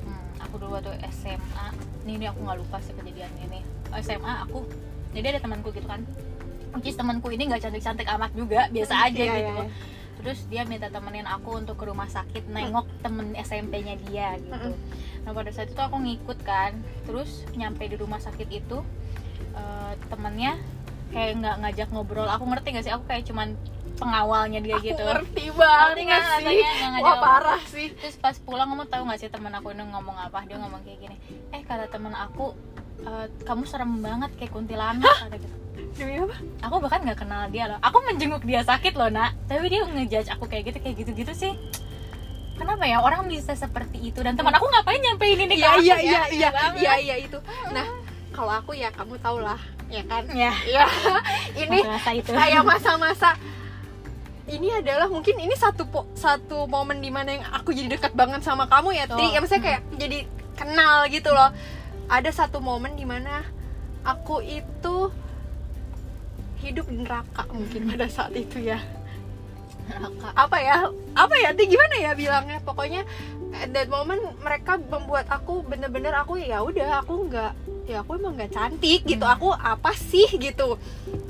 Hmm, 0.00 0.22
aku 0.40 0.54
dulu 0.56 0.70
waktu 0.72 0.94
SMA 1.10 1.66
nih 2.02 2.14
ini 2.14 2.26
aku 2.26 2.38
nggak 2.40 2.58
lupa 2.58 2.78
sih 2.78 2.92
kejadian 2.92 3.32
ini 3.40 3.58
SMA 3.96 4.32
aku 4.40 4.62
jadi 5.10 5.26
ada 5.28 5.40
temanku 5.40 5.68
gitu 5.70 5.84
kan 5.84 6.06
is 6.82 6.94
temanku 6.94 7.28
ini 7.28 7.46
nggak 7.46 7.62
cantik-cantik 7.62 8.08
amat 8.08 8.30
juga 8.32 8.66
biasa 8.68 8.94
aja 9.02 9.12
Iya, 9.14 9.28
gitu. 9.28 9.38
iya, 9.38 9.52
iya. 9.58 9.66
terus 10.14 10.38
dia 10.46 10.62
minta 10.62 10.86
temenin 10.86 11.26
aku 11.26 11.56
untuk 11.56 11.74
ke 11.74 11.84
rumah 11.84 12.06
sakit 12.06 12.46
nengok 12.46 12.86
temen 13.00 13.34
SMP-nya 13.34 13.98
dia 14.02 14.38
gitu. 14.38 14.54
Mm-mm. 14.54 14.74
nah 15.22 15.30
pada 15.30 15.50
saat 15.50 15.68
itu 15.68 15.78
aku 15.78 15.96
ngikut 15.96 16.38
kan 16.40 16.72
terus 17.02 17.30
nyampe 17.52 17.84
di 17.84 17.94
rumah 17.94 18.18
sakit 18.18 18.48
itu 18.48 18.78
eh, 19.52 19.92
temennya 20.06 20.56
kayak 21.10 21.32
nggak 21.36 21.56
ngajak 21.58 21.88
ngobrol. 21.90 22.24
Aku 22.26 22.48
ngerti 22.48 22.72
gak 22.72 22.84
sih? 22.84 22.90
Aku 22.90 23.04
kayak 23.04 23.28
cuman 23.28 23.52
pengawalnya 23.94 24.58
dia 24.58 24.80
gitu. 24.80 24.96
aku 24.96 25.12
ngerti 25.20 25.44
Ngerti 25.44 25.46
banget 25.52 25.96
nggak 26.00 26.20
sih? 26.20 26.32
rasanya 26.32 26.50
nggak 26.72 26.90
ngajak 26.90 27.04
wah 27.04 27.16
parah 27.20 27.62
sih. 27.68 27.86
Terus 27.92 28.16
pas 28.16 28.36
pulang 28.38 28.64
kamu 28.66 28.84
tahu 28.88 29.02
nggak 29.04 29.20
sih 29.20 29.28
temen 29.28 29.52
aku 29.52 29.68
ini 29.70 29.84
ngomong 29.84 30.16
apa? 30.18 30.40
Dia 30.42 30.56
ngomong 30.56 30.80
kayak 30.80 30.98
gini 30.98 31.16
eh 31.52 31.60
kata 31.62 31.84
temen 31.86 32.10
aku 32.10 32.56
"Eh, 33.02 33.26
kamu 33.42 33.62
serem 33.66 33.98
banget 33.98 34.30
kayak 34.34 34.52
kuntilanak 34.52 35.04
kata 35.20 35.36
gitu 35.36 35.56
demi 35.92 36.16
apa? 36.18 36.36
Aku 36.64 36.80
bahkan 36.80 37.00
nggak 37.02 37.18
kenal 37.20 37.48
dia 37.48 37.68
loh. 37.68 37.78
Aku 37.80 37.98
menjenguk 38.04 38.42
dia 38.44 38.60
sakit 38.62 38.92
loh 38.94 39.08
nak. 39.08 39.36
Tapi 39.46 39.68
dia 39.68 39.84
ngejudge 39.84 40.28
aku 40.32 40.44
kayak 40.48 40.72
gitu 40.72 40.78
kayak 40.80 40.96
gitu 41.00 41.10
gitu 41.12 41.32
sih. 41.32 41.52
Kenapa 42.56 42.84
ya? 42.84 43.00
Orang 43.00 43.26
bisa 43.26 43.56
seperti 43.56 44.12
itu. 44.12 44.20
Dan 44.20 44.36
teman 44.36 44.52
aku 44.52 44.68
ngapain 44.68 45.00
nyampein 45.00 45.38
ini 45.40 45.54
ke 45.56 45.64
iya 45.64 45.70
aku 45.72 45.82
iya 45.82 45.96
ya? 45.96 46.02
iya 46.02 46.20
iya 46.30 46.50
iya 46.76 46.94
iya 47.00 47.16
itu. 47.18 47.38
Nah 47.72 47.86
kalau 48.32 48.52
aku 48.52 48.72
ya 48.72 48.88
kamu 48.92 49.16
tau 49.20 49.40
lah 49.40 49.60
ya 49.88 50.02
kan? 50.04 50.24
Ya. 50.32 50.52
Ya 50.64 50.84
ini 51.60 51.78
masa 51.84 52.10
itu. 52.12 52.30
kayak 52.32 52.62
masa-masa. 52.64 53.30
Ini 54.42 54.82
adalah 54.82 55.06
mungkin 55.08 55.38
ini 55.38 55.54
satu 55.54 55.86
po- 55.88 56.10
satu 56.12 56.66
momen 56.66 56.98
di 56.98 57.08
mana 57.08 57.40
yang 57.40 57.44
aku 57.46 57.72
jadi 57.72 57.96
dekat 57.96 58.12
banget 58.12 58.42
sama 58.42 58.66
kamu 58.68 58.90
ya 58.92 59.04
Tri. 59.06 59.22
Oh. 59.22 59.30
ya 59.32 59.38
maksudnya 59.40 59.64
kayak 59.64 59.80
jadi 59.96 60.18
kenal 60.58 61.08
gitu 61.08 61.30
loh. 61.32 61.48
Ada 62.10 62.44
satu 62.44 62.60
momen 62.60 62.92
di 62.98 63.06
mana 63.08 63.46
aku 64.02 64.42
itu 64.42 65.08
hidup 66.62 66.86
di 66.86 67.02
neraka 67.02 67.42
mungkin 67.50 67.90
pada 67.90 68.06
saat 68.06 68.32
itu 68.38 68.62
ya. 68.62 68.78
Neraka. 69.82 70.30
apa 70.38 70.56
ya? 70.62 70.76
Apa 71.18 71.34
ya? 71.42 71.50
Ti 71.58 71.64
gimana 71.66 71.94
ya 71.98 72.12
bilangnya? 72.14 72.58
Pokoknya 72.62 73.02
at 73.52 73.68
that 73.74 73.90
moment 73.90 74.22
mereka 74.40 74.78
membuat 74.78 75.26
aku 75.28 75.66
bener-bener 75.66 76.14
aku 76.14 76.40
ya 76.40 76.62
udah 76.64 77.04
aku 77.04 77.28
nggak 77.28 77.52
ya 77.90 78.00
aku 78.00 78.14
emang 78.14 78.38
nggak 78.38 78.54
cantik 78.54 79.02
gitu. 79.02 79.26
Hmm. 79.26 79.34
aku 79.34 79.48
apa 79.50 79.90
sih 79.92 80.30
gitu? 80.38 80.78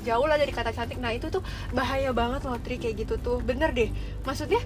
Jauh 0.05 0.25
lah 0.29 0.37
dari 0.37 0.53
kata 0.53 0.69
cantik. 0.69 1.01
Nah 1.01 1.11
itu 1.11 1.33
tuh 1.33 1.41
bahaya 1.73 2.13
banget 2.13 2.45
loh 2.45 2.61
Tri 2.61 2.77
kayak 2.77 3.03
gitu 3.03 3.17
tuh. 3.17 3.41
Bener 3.41 3.73
deh. 3.73 3.89
Maksudnya 4.21 4.61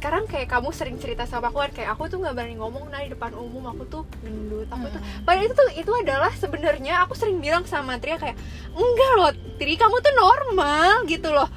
sekarang 0.00 0.24
kayak 0.24 0.48
kamu 0.48 0.72
sering 0.72 0.96
cerita 0.96 1.28
sama 1.28 1.52
aku 1.52 1.60
kan 1.60 1.70
kayak 1.70 1.92
aku 1.92 2.08
tuh 2.08 2.16
nggak 2.18 2.32
berani 2.32 2.56
ngomong 2.56 2.88
nah 2.88 2.98
di 2.98 3.12
depan 3.12 3.36
umum 3.36 3.68
aku 3.68 3.84
tuh 3.84 4.02
gendut 4.24 4.64
aku 4.66 4.88
tuh 4.88 4.96
Hmm. 4.96 5.22
Padahal 5.22 5.44
itu 5.44 5.54
tuh 5.54 5.68
itu 5.76 5.92
adalah 5.92 6.32
sebenarnya 6.32 7.04
aku 7.04 7.12
sering 7.12 7.38
bilang 7.38 7.68
sama 7.68 8.00
Tria 8.00 8.16
kayak 8.16 8.32
enggak 8.72 9.12
loh 9.14 9.32
Tri 9.54 9.76
kamu 9.76 9.96
tuh 10.00 10.14
normal 10.16 11.04
gitu 11.04 11.28
loh. 11.28 11.48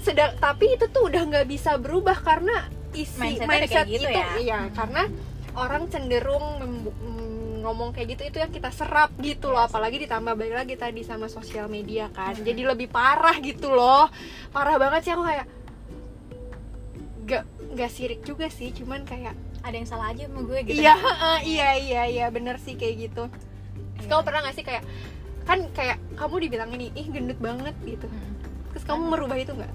Sedang 0.00 0.38
tapi 0.38 0.70
itu 0.70 0.86
tuh 0.86 1.10
udah 1.10 1.22
nggak 1.26 1.46
bisa 1.46 1.74
berubah 1.74 2.14
karena 2.14 2.70
isi 2.94 3.18
Mindsetnya 3.18 3.50
mindset, 3.50 3.74
kayak 3.74 3.86
gitu 3.90 4.06
itu. 4.06 4.14
ya? 4.14 4.26
iya 4.38 4.58
Hmm. 4.62 4.70
karena 4.70 5.02
orang 5.54 5.82
cenderung 5.90 6.46
mm, 6.62 7.66
ngomong 7.66 7.90
kayak 7.90 8.14
gitu 8.14 8.22
itu 8.28 8.38
yang 8.38 8.52
kita 8.52 8.70
serap 8.70 9.10
gitu 9.18 9.50
loh. 9.50 9.66
Apalagi 9.66 9.98
ditambah 9.98 10.38
balik 10.38 10.54
lagi 10.54 10.74
tadi 10.78 11.02
sama 11.02 11.26
sosial 11.26 11.66
media 11.66 12.06
kan. 12.08 12.38
Jadi 12.38 12.62
lebih 12.62 12.86
parah 12.86 13.34
gitu 13.42 13.74
loh. 13.74 14.06
Parah 14.54 14.78
banget 14.78 15.00
sih 15.02 15.12
aku 15.12 15.26
kayak 15.26 15.46
gak 17.24 17.44
nggak 17.74 17.90
sirik 17.90 18.20
juga 18.22 18.46
sih 18.46 18.70
cuman 18.70 19.02
kayak 19.02 19.34
ada 19.60 19.74
yang 19.74 19.84
salah 19.84 20.10
aja 20.10 20.24
sama 20.24 20.42
gue 20.42 20.58
gitu. 20.64 20.78
Iya 20.78 20.94
iya 21.42 21.68
iya 21.74 22.02
iya 22.06 22.26
bener 22.28 22.56
sih 22.56 22.74
kayak 22.74 23.10
gitu. 23.10 23.26
Terus 23.94 24.06
Iya. 24.06 24.10
kamu 24.10 24.22
pernah 24.22 24.40
gak 24.42 24.54
sih 24.54 24.62
kayak 24.62 24.82
kan 25.44 25.58
kayak 25.70 25.96
kamu 26.14 26.34
dibilang 26.40 26.70
ini 26.72 26.88
ih 26.92 27.06
gendut 27.08 27.36
banget 27.36 27.74
gitu. 27.82 28.06
Hmm. 28.06 28.32
terus 28.70 28.90
kamu 28.90 29.06
merubah 29.06 29.38
itu 29.38 29.54
nggak 29.54 29.70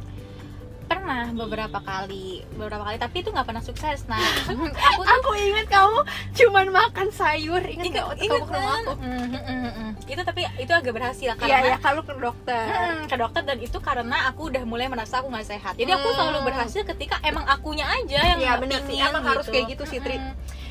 pernah 0.90 1.30
beberapa 1.30 1.80
kali 1.80 2.42
beberapa 2.52 2.82
kali 2.82 2.98
tapi 2.98 3.16
itu 3.22 3.30
nggak 3.30 3.46
pernah 3.46 3.62
sukses 3.62 4.04
nah 4.06 4.18
aku 4.50 4.66
tuh 5.00 5.06
aku 5.06 5.30
ingat 5.38 5.68
kamu 5.68 6.00
cuman 6.34 6.66
makan 6.72 7.08
sayur 7.10 7.62
ingat 7.62 7.70
Ingat- 7.80 7.94
nggak 7.94 8.06
waktu 8.10 8.24
ingat 8.26 8.34
kamu 8.34 8.44
ke 8.44 8.54
rumah 8.56 8.66
kan? 8.68 8.82
aku 8.82 8.94
Mm, 9.00 9.28
mm, 9.30 9.40
mm, 9.40 9.72
mm. 9.72 9.90
itu 10.08 10.22
tapi 10.24 10.42
itu 10.58 10.72
agak 10.72 10.92
berhasil 10.92 11.28
iya 11.28 11.36
karena 11.36 11.68
ya 11.68 11.78
kalau 11.78 12.02
ke 12.02 12.14
dokter 12.16 12.66
Hmm, 12.66 13.06
ke 13.06 13.16
dokter 13.16 13.42
dan 13.44 13.58
itu 13.60 13.78
karena 13.80 14.18
aku 14.26 14.50
udah 14.50 14.64
mulai 14.64 14.88
merasa 14.88 15.22
aku 15.22 15.30
nggak 15.30 15.48
sehat 15.48 15.74
jadi 15.76 15.94
aku 15.94 16.08
Hmm. 16.08 16.18
selalu 16.18 16.40
berhasil 16.44 16.82
ketika 16.84 17.16
emang 17.22 17.46
akunya 17.46 17.86
aja 17.86 18.20
yang 18.26 18.40
nggak 18.40 18.58
bener 18.60 18.82
sih. 18.84 18.98
Emang 18.98 19.22
harus 19.24 19.46
kayak 19.46 19.66
gitu 19.70 19.84
sih, 19.86 20.00
Tri. 20.00 20.18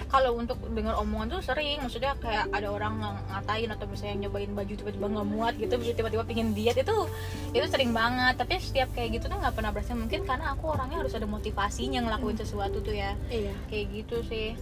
Kalau 0.09 0.41
untuk 0.41 0.57
dengar 0.73 0.97
omongan 0.97 1.37
tuh 1.37 1.41
sering 1.45 1.85
maksudnya 1.85 2.17
kayak 2.17 2.49
ada 2.49 2.73
orang 2.73 2.97
ng- 2.97 3.21
ngatain 3.29 3.69
atau 3.69 3.85
misalnya 3.85 4.17
nyobain 4.25 4.51
baju 4.57 4.73
tiba-tiba 4.73 5.07
nggak 5.09 5.29
muat 5.29 5.55
gitu 5.61 5.75
tiba-tiba 5.77 6.25
pingin 6.25 6.57
diet 6.57 6.81
itu 6.81 6.97
itu 7.53 7.67
sering 7.69 7.93
banget. 7.93 8.41
Tapi 8.41 8.57
setiap 8.57 8.89
kayak 8.97 9.21
gitu 9.21 9.25
tuh 9.29 9.37
nggak 9.37 9.53
pernah 9.53 9.71
berhasil. 9.71 9.93
Mungkin 9.93 10.25
karena 10.25 10.57
aku 10.57 10.73
orangnya 10.73 11.05
harus 11.05 11.13
ada 11.13 11.29
motivasinya 11.29 12.01
ngelakuin 12.09 12.41
sesuatu 12.41 12.81
tuh 12.81 12.97
ya. 12.97 13.13
Iya. 13.29 13.53
Kayak 13.69 13.85
gitu 13.93 14.17
sih. 14.25 14.57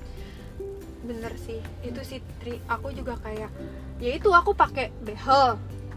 Bener 1.06 1.32
sih. 1.38 1.62
Itu 1.86 2.02
sih 2.02 2.18
Tri 2.42 2.58
aku 2.66 2.90
juga 2.90 3.14
kayak 3.22 3.50
ya 4.02 4.10
itu 4.12 4.28
aku 4.34 4.52
pakai 4.52 4.90
behel 5.06 5.56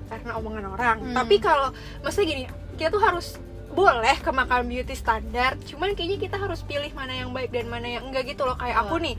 karena 0.09 0.31
omongan 0.41 0.65
orang. 0.73 0.97
Hmm. 1.05 1.15
tapi 1.15 1.38
kalau 1.38 1.69
maksudnya 2.01 2.27
gini 2.33 2.43
kita 2.77 2.89
tuh 2.89 3.01
harus 3.03 3.38
boleh 3.69 4.17
kemakan 4.19 4.65
beauty 4.65 4.93
standar 4.93 5.53
cuman 5.63 5.93
kayaknya 5.93 6.17
kita 6.19 6.38
harus 6.38 6.65
pilih 6.65 6.89
mana 6.91 7.13
yang 7.13 7.29
baik 7.29 7.53
dan 7.53 7.69
mana 7.69 7.88
yang 7.88 8.10
enggak 8.10 8.25
gitu 8.27 8.43
loh 8.43 8.58
kayak 8.58 8.82
aku 8.82 8.97
Betul. 8.97 9.05
nih 9.05 9.15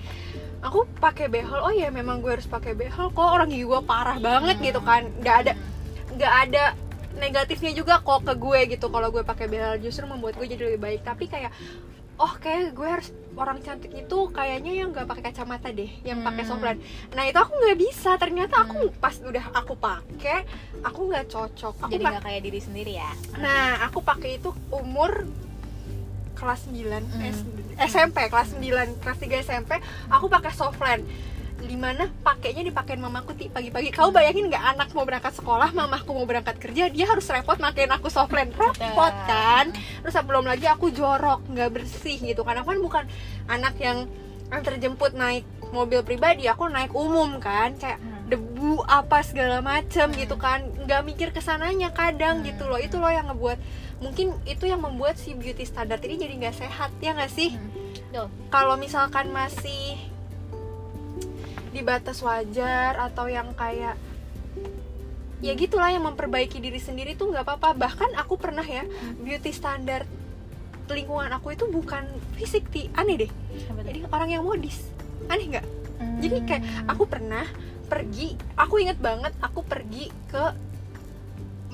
aku 0.60 0.78
pakai 0.98 1.26
behel 1.26 1.60
oh 1.62 1.72
ya 1.72 1.88
memang 1.88 2.20
gue 2.20 2.34
harus 2.34 2.44
pakai 2.44 2.74
behel 2.74 3.08
kok 3.08 3.24
orang 3.24 3.48
gigi 3.48 3.64
gue 3.64 3.80
parah 3.80 4.18
banget 4.18 4.58
Hmm. 4.58 4.66
gitu 4.66 4.80
kan 4.82 5.02
nggak 5.22 5.36
ada 5.46 5.52
nggak 6.10 6.34
ada 6.46 6.64
negatifnya 7.12 7.72
juga 7.72 7.98
kok 7.98 8.22
ke 8.22 8.34
gue 8.34 8.60
gitu 8.70 8.86
kalau 8.86 9.08
gue 9.08 9.22
pakai 9.22 9.46
behel 9.46 9.78
justru 9.78 10.04
membuat 10.04 10.34
gue 10.36 10.46
jadi 10.46 10.62
lebih 10.68 10.80
baik 10.80 11.00
tapi 11.02 11.26
kayak 11.26 11.50
oh 12.20 12.32
kayak 12.36 12.76
gue 12.76 12.84
harus 12.84 13.08
orang 13.32 13.58
cantik 13.58 13.88
itu 13.90 14.18
kayaknya 14.28 14.72
yang 14.76 14.92
nggak 14.92 15.08
pakai 15.08 15.32
kacamata 15.32 15.72
deh 15.72 15.88
yang 16.04 16.20
pakai 16.20 16.44
Hmm. 16.44 16.50
softland 16.52 16.78
nah 17.10 17.24
itu 17.24 17.34
aku 17.34 17.52
nggak 17.56 17.78
bisa. 17.78 18.10
Ternyata 18.14 18.54
aku 18.60 18.92
pas 18.94 19.16
udah 19.16 19.44
aku 19.50 19.72
pakai 19.74 20.44
aku 20.80 21.00
nggak 21.08 21.26
cocok. 21.26 21.74
Aku 21.80 21.90
jadi 21.90 22.04
nggak 22.04 22.22
kayak 22.22 22.42
diri 22.44 22.60
sendiri 22.60 22.92
ya? 22.94 23.08
Nah 23.34 23.80
aku 23.82 24.00
pakai 24.00 24.36
itu 24.36 24.52
umur 24.68 25.24
kelas 26.36 26.68
9 26.68 27.04
Hmm. 27.08 27.24
SMP 27.80 28.28
kelas 28.28 28.52
9 28.52 29.00
kelas 29.00 29.18
3 29.18 29.40
SMP 29.40 29.70
aku 30.08 30.28
pakai 30.28 30.52
softland 30.52 31.04
di 31.60 31.76
mana 31.76 32.08
pakainya 32.20 32.62
dipakein 32.62 32.98
mamaku 32.98 33.32
ti- 33.32 33.48
pagi-pagi. 33.48 33.90
Kau 33.90 34.08
bayangin 34.08 34.48
nggak 34.48 34.64
anak 34.74 34.88
mau 34.90 35.04
berangkat 35.04 35.32
sekolah 35.32 35.70
mamaku 35.70 36.10
mau 36.12 36.24
berangkat 36.24 36.56
kerja 36.56 36.88
dia 36.88 37.04
harus 37.04 37.26
repot 37.26 37.56
makein 37.56 37.88
aku 37.88 38.08
softland 38.08 38.50
repot 38.50 39.14
kan? 39.24 39.70
Terus 40.00 40.16
belum 40.16 40.44
lagi 40.44 40.64
aku 40.64 40.88
jorok 40.90 41.44
nggak 41.46 41.70
bersih 41.70 42.16
gitu. 42.18 42.40
Karena 42.40 42.60
aku 42.60 42.70
kan 42.70 42.80
bukan 42.80 43.04
anak 43.46 43.74
yang 43.76 44.08
antar 44.48 44.74
jemput 44.76 45.12
naik 45.12 45.44
mobil 45.70 46.02
pribadi 46.02 46.44
aku 46.44 46.66
naik 46.66 46.90
umum 46.90 47.38
kan. 47.38 47.76
Kayak 47.76 48.00
Hmm. 48.00 48.26
debu 48.26 48.82
apa 48.82 49.20
segala 49.20 49.60
macem 49.60 50.08
Hmm. 50.08 50.18
gitu 50.18 50.34
kan. 50.34 50.62
Nggak 50.80 51.00
mikir 51.02 51.28
ke 51.30 51.38
sananya 51.38 51.90
kadang 51.90 52.40
Hmm. 52.40 52.46
gitu 52.46 52.66
loh. 52.66 52.78
Itu 52.78 52.98
loh 52.98 53.10
yang 53.10 53.28
ngebuat 53.28 53.58
mungkin 54.00 54.32
itu 54.44 54.64
yang 54.64 54.80
membuat 54.80 55.14
si 55.14 55.36
beauty 55.36 55.62
standard 55.62 56.00
ini 56.00 56.16
jadi 56.16 56.34
nggak 56.36 56.56
sehat 56.56 56.90
ya 56.98 57.12
nggak 57.12 57.30
sih? 57.30 57.52
Hmm. 57.52 58.26
Kalau 58.50 58.74
misalkan 58.74 59.30
masih 59.30 59.94
di 61.70 61.80
batas 61.80 62.18
wajar 62.22 62.98
atau 62.98 63.30
yang 63.30 63.54
kayak 63.54 63.94
ya 65.40 65.52
gitulah 65.56 65.88
yang 65.88 66.04
memperbaiki 66.04 66.60
diri 66.60 66.76
sendiri 66.76 67.16
tuh 67.16 67.30
nggak 67.32 67.46
apa-apa. 67.46 67.78
Bahkan 67.78 68.10
aku 68.18 68.36
pernah 68.36 68.64
ya 68.64 68.84
beauty 69.22 69.54
standard 69.54 70.04
lingkungan 70.90 71.30
aku 71.30 71.54
itu 71.54 71.70
bukan 71.70 72.02
fisik 72.34 72.66
ti. 72.74 72.90
Aneh 72.98 73.26
deh. 73.26 73.30
Jadi 73.86 74.02
orang 74.10 74.28
yang 74.28 74.42
modis. 74.42 74.90
Aneh 75.30 75.46
nggak? 75.56 75.66
Jadi 76.20 76.36
kayak 76.48 76.62
Hmm. 76.64 76.92
aku 76.96 77.04
pernah 77.04 77.44
pergi 77.90 78.38
aku 78.54 78.78
inget 78.78 79.02
banget 79.02 79.34
aku 79.42 79.66
pergi 79.66 80.08
ke 80.30 80.44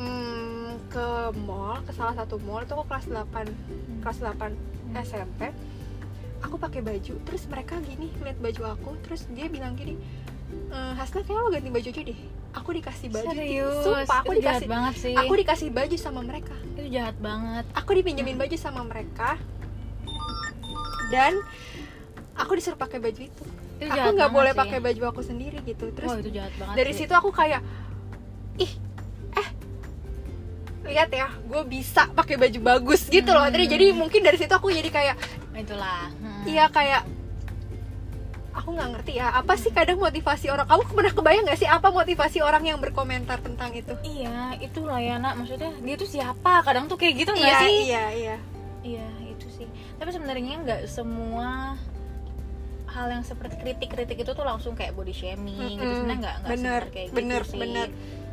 hmm, 0.00 0.88
ke 0.88 1.06
mall 1.44 1.84
ke 1.84 1.92
salah 1.92 2.16
satu 2.16 2.40
mall 2.40 2.64
itu 2.64 2.72
aku 2.72 2.88
kelas 2.88 3.06
8 3.12 4.00
kelas 4.00 4.18
8 4.24 4.96
SMP 4.96 5.52
aku 6.46 6.56
pakai 6.56 6.80
baju 6.80 7.14
terus 7.20 7.42
mereka 7.44 7.74
gini 7.80 8.08
lihat 8.16 8.38
baju 8.38 8.62
aku 8.70 8.90
terus 9.00 9.26
dia 9.28 9.46
bilang 9.46 9.74
gini 9.74 9.98
e, 10.68 10.78
Hasna 10.94 11.20
kayak 11.20 11.36
lo 11.36 11.48
ganti 11.48 11.68
baju 11.68 11.88
aja 11.88 12.02
deh 12.02 12.20
aku 12.52 12.70
dikasih 12.72 13.08
baju 13.10 13.28
Serius, 13.28 13.82
sumpah 13.82 14.18
aku 14.22 14.32
itu 14.32 14.40
jahat 14.40 14.62
dikasih 14.62 14.68
banget 14.68 14.94
sih. 14.96 15.14
aku 15.14 15.32
dikasih 15.34 15.68
baju 15.70 15.96
sama 15.96 16.20
mereka 16.22 16.54
itu 16.70 16.82
jahat 16.88 17.16
banget. 17.18 17.64
aku 17.72 17.90
dipinjemin 17.92 18.36
baju 18.36 18.56
sama 18.56 18.80
mereka 18.82 19.34
dan 21.08 21.32
aku 22.34 22.52
disuruh 22.54 22.76
pakai 22.76 22.98
baju 22.98 23.22
itu 23.22 23.44
Itu 23.76 23.92
aku 23.92 24.08
nggak 24.14 24.32
boleh 24.32 24.52
sih. 24.52 24.58
pakai 24.58 24.78
baju 24.80 25.02
aku 25.06 25.20
sendiri 25.20 25.58
gitu 25.62 25.92
terus 25.92 26.08
Wah, 26.08 26.18
itu 26.18 26.30
jahat 26.32 26.52
banget. 26.56 26.74
dari 26.74 26.92
sih. 26.92 27.04
situ 27.04 27.12
aku 27.12 27.28
kayak 27.28 27.60
ih 28.56 28.72
eh 29.34 29.48
lihat 30.86 31.10
ya 31.10 31.28
gue 31.28 31.62
bisa 31.66 32.08
pakai 32.08 32.38
baju 32.38 32.58
bagus 32.64 33.04
gitu 33.06 33.28
loh 33.28 33.44
Hmm. 33.44 33.52
Jadi 33.52 33.90
mungkin 33.92 34.22
dari 34.22 34.38
situ 34.38 34.48
aku 34.48 34.70
jadi 34.70 34.88
kayak 34.88 35.16
itulah. 35.58 36.08
Hmm. 36.14 36.44
iya 36.44 36.68
kayak 36.68 37.02
aku 38.52 38.72
nggak 38.72 38.88
ngerti 38.88 39.12
ya 39.16 39.28
apa 39.30 39.52
sih 39.54 39.68
kadang 39.68 40.00
motivasi 40.00 40.48
orang 40.48 40.64
kamu 40.64 40.82
pernah 40.88 41.12
kebayang 41.12 41.44
nggak 41.44 41.60
sih 41.60 41.68
apa 41.68 41.92
motivasi 41.92 42.40
orang 42.40 42.64
yang 42.64 42.78
berkomentar 42.78 43.36
tentang 43.38 43.68
itu 43.70 43.92
Iya, 44.00 44.56
itulah 44.58 44.96
ya 44.96 45.16
nak. 45.16 45.36
Maksudnya 45.36 45.76
dia 45.76 45.94
tuh 45.94 46.08
siapa? 46.08 46.64
Kadang 46.64 46.88
tuh 46.88 46.96
kayak 46.96 47.14
gitu 47.18 47.30
nggak 47.30 47.44
iya 47.46 47.60
sih? 47.60 47.74
iya 47.84 48.04
iya 48.12 48.36
Iya, 48.80 49.06
itu 49.28 49.46
sih. 49.52 49.66
Tapi 49.96 50.08
sebenarnya 50.08 50.62
nggak 50.62 50.80
semua 50.86 51.74
hal 52.86 53.06
yang 53.10 53.20
seperti 53.20 53.58
kritik-kritik 53.58 54.16
itu 54.16 54.30
tuh 54.30 54.40
langsung 54.40 54.72
kayak 54.72 54.94
body 54.94 55.12
shaming 55.12 55.52
gitu. 55.52 55.76
Mm-mm. 55.76 55.96
Sebenarnya 56.00 56.20
nggak 56.22 56.36
nggak 56.38 56.50
Bener, 56.54 56.82
kayak 56.88 57.08
bener, 57.12 57.42
gitu 57.42 57.50
sih. 57.52 57.60
bener. 57.60 57.88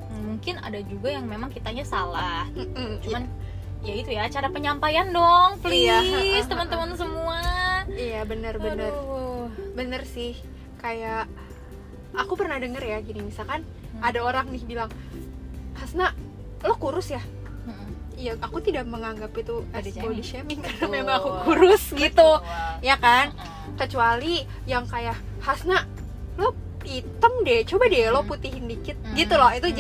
Hmm, 0.08 0.24
Mungkin 0.30 0.56
ada 0.58 0.80
juga 0.80 1.10
yang 1.10 1.26
memang 1.26 1.50
kitanya 1.50 1.84
salah. 1.84 2.48
Mm-mm. 2.54 3.02
Cuman 3.02 3.28
ya 3.84 3.94
itu 3.94 4.10
ya 4.10 4.24
cara 4.28 4.48
penyampaian 4.48 5.08
dong, 5.10 5.60
Iya. 5.62 6.00
please 6.02 6.48
teman-teman 6.48 6.96
semua. 6.96 7.40
iya 7.90 8.24
bener 8.24 8.56
bener 9.76 10.02
sih 10.06 10.40
kayak 10.80 11.28
aku 12.14 12.34
pernah 12.34 12.56
denger 12.56 12.80
ya 12.80 12.98
gini 13.00 13.20
misalkan 13.22 13.68
ada 14.00 14.20
orang 14.20 14.48
nih 14.50 14.64
bilang 14.64 14.88
Hasna 15.74 16.16
lo 16.62 16.76
kurus 16.76 17.12
ya. 17.12 17.20
Iya, 18.14 18.38
aku 18.38 18.62
tidak 18.62 18.86
menganggap 18.86 19.34
itu 19.34 19.66
as 19.74 19.84
Body 19.90 20.22
shaming. 20.22 20.62
karena 20.62 20.80
Betul. 20.80 20.94
memang 20.94 21.14
aku 21.18 21.30
kurus 21.44 21.92
gitu, 21.92 22.14
Betul. 22.14 22.80
ya 22.80 22.96
kan? 22.96 23.34
Mm-mm. 23.34 23.74
Kecuali 23.76 24.36
yang 24.64 24.86
kayak 24.86 25.18
Hasna, 25.42 25.82
lo 26.38 26.54
hitam 26.86 27.42
deh, 27.42 27.66
coba 27.66 27.90
deh 27.90 28.06
lo 28.08 28.22
Hmm. 28.22 28.30
putihin 28.30 28.70
dikit, 28.70 28.96
Hmm. 29.02 29.18
gitu 29.18 29.34
loh. 29.34 29.50
Itu 29.50 29.68
Hmm. 29.68 29.76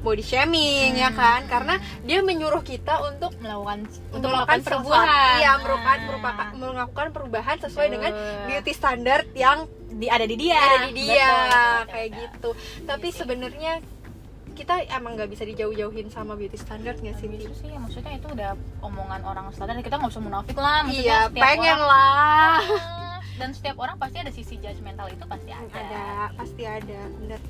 Body 0.00 0.22
shaming, 0.22 0.92
ya 0.94 1.08
Hmm. 1.08 1.16
kan? 1.16 1.40
Karena 1.44 1.74
dia 2.02 2.20
menyuruh 2.20 2.60
kita 2.60 3.04
untuk 3.04 3.36
melakukan 3.36 3.84
untuk 4.10 4.28
melakukan 4.28 4.60
perubahan. 4.60 5.36
iya, 5.36 5.52
melakukan 5.54 5.94
Ah. 5.94 6.06
merupakan 6.06 6.46
melakukan 6.54 7.08
perubahan 7.10 7.56
sesuai 7.58 7.86
Betul. 7.86 7.94
dengan 7.94 8.12
beauty 8.46 8.72
standard 8.72 9.26
yang 9.34 9.58
di 9.90 10.06
ada 10.06 10.24
di 10.24 10.36
dia. 10.36 10.56
ada 10.56 10.78
di 10.86 10.94
dia, 10.96 11.28
Betul, 11.28 11.84
kayak 11.90 12.08
betul. 12.08 12.20
gitu. 12.22 12.50
Tapi 12.84 13.08
sebenarnya 13.10 13.72
kita 14.50 14.76
emang 14.88 15.16
nggak 15.16 15.30
bisa 15.30 15.42
dijauh-jauhin 15.42 16.08
sama 16.08 16.32
beauty 16.32 16.54
standard 16.54 16.96
nggak 16.96 17.16
sih? 17.16 17.28
Itu 17.28 17.52
sih 17.54 17.72
maksudnya 17.72 18.12
itu 18.14 18.26
udah 18.26 18.50
omongan 18.80 19.20
orang 19.22 19.48
standar 19.50 19.76
kita 19.78 19.96
nggak 19.96 20.10
usah 20.10 20.20
munafik 20.20 20.52
lah 20.54 20.80
maksudnya 20.82 21.28
Iya, 21.28 21.32
pengen 21.34 21.76
orang, 21.76 21.80
lah. 21.82 22.58
dan 23.36 23.50
setiap 23.50 23.76
orang 23.78 23.96
pasti 23.96 24.16
ada 24.18 24.28
sisi 24.28 24.54
judgmental 24.56 25.08
itu 25.08 25.24
pasti 25.24 25.48
ada, 25.50 25.72
ada 25.72 26.04
pasti 26.34 26.62
ada 26.62 27.00
bener 27.16 27.40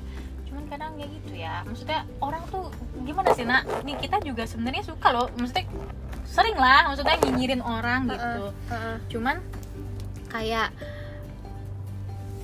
cuman 0.61 0.69
kadang 0.69 0.93
ya 1.01 1.07
gitu 1.09 1.33
ya. 1.33 1.55
Maksudnya 1.65 2.05
orang 2.21 2.45
tuh 2.53 2.69
gimana 3.01 3.33
sih 3.33 3.49
nak? 3.49 3.65
Nih 3.81 3.97
kita 3.97 4.21
juga 4.21 4.45
sebenarnya 4.45 4.85
suka 4.85 5.09
loh. 5.09 5.27
Maksudnya 5.33 5.65
sering 6.31 6.55
lah 6.55 6.87
maksudnya 6.87 7.19
nyinyirin 7.27 7.59
orang 7.59 8.07
gitu. 8.07 8.55
cuman 9.11 9.43
kayak 10.31 10.71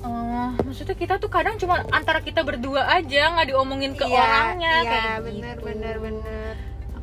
eh, 0.04 0.48
maksudnya 0.60 0.92
kita 0.92 1.16
tuh 1.16 1.32
kadang 1.32 1.56
cuma 1.56 1.80
antara 1.88 2.20
kita 2.20 2.44
berdua 2.44 2.84
aja 2.84 3.32
nggak 3.32 3.48
diomongin 3.48 3.96
ke 3.96 4.04
orangnya 4.04 4.84
iya 4.84 4.90
kayak 4.92 5.18
bener 5.24 5.56
gitu. 5.56 5.64
bener 5.64 5.96
bener 6.04 6.52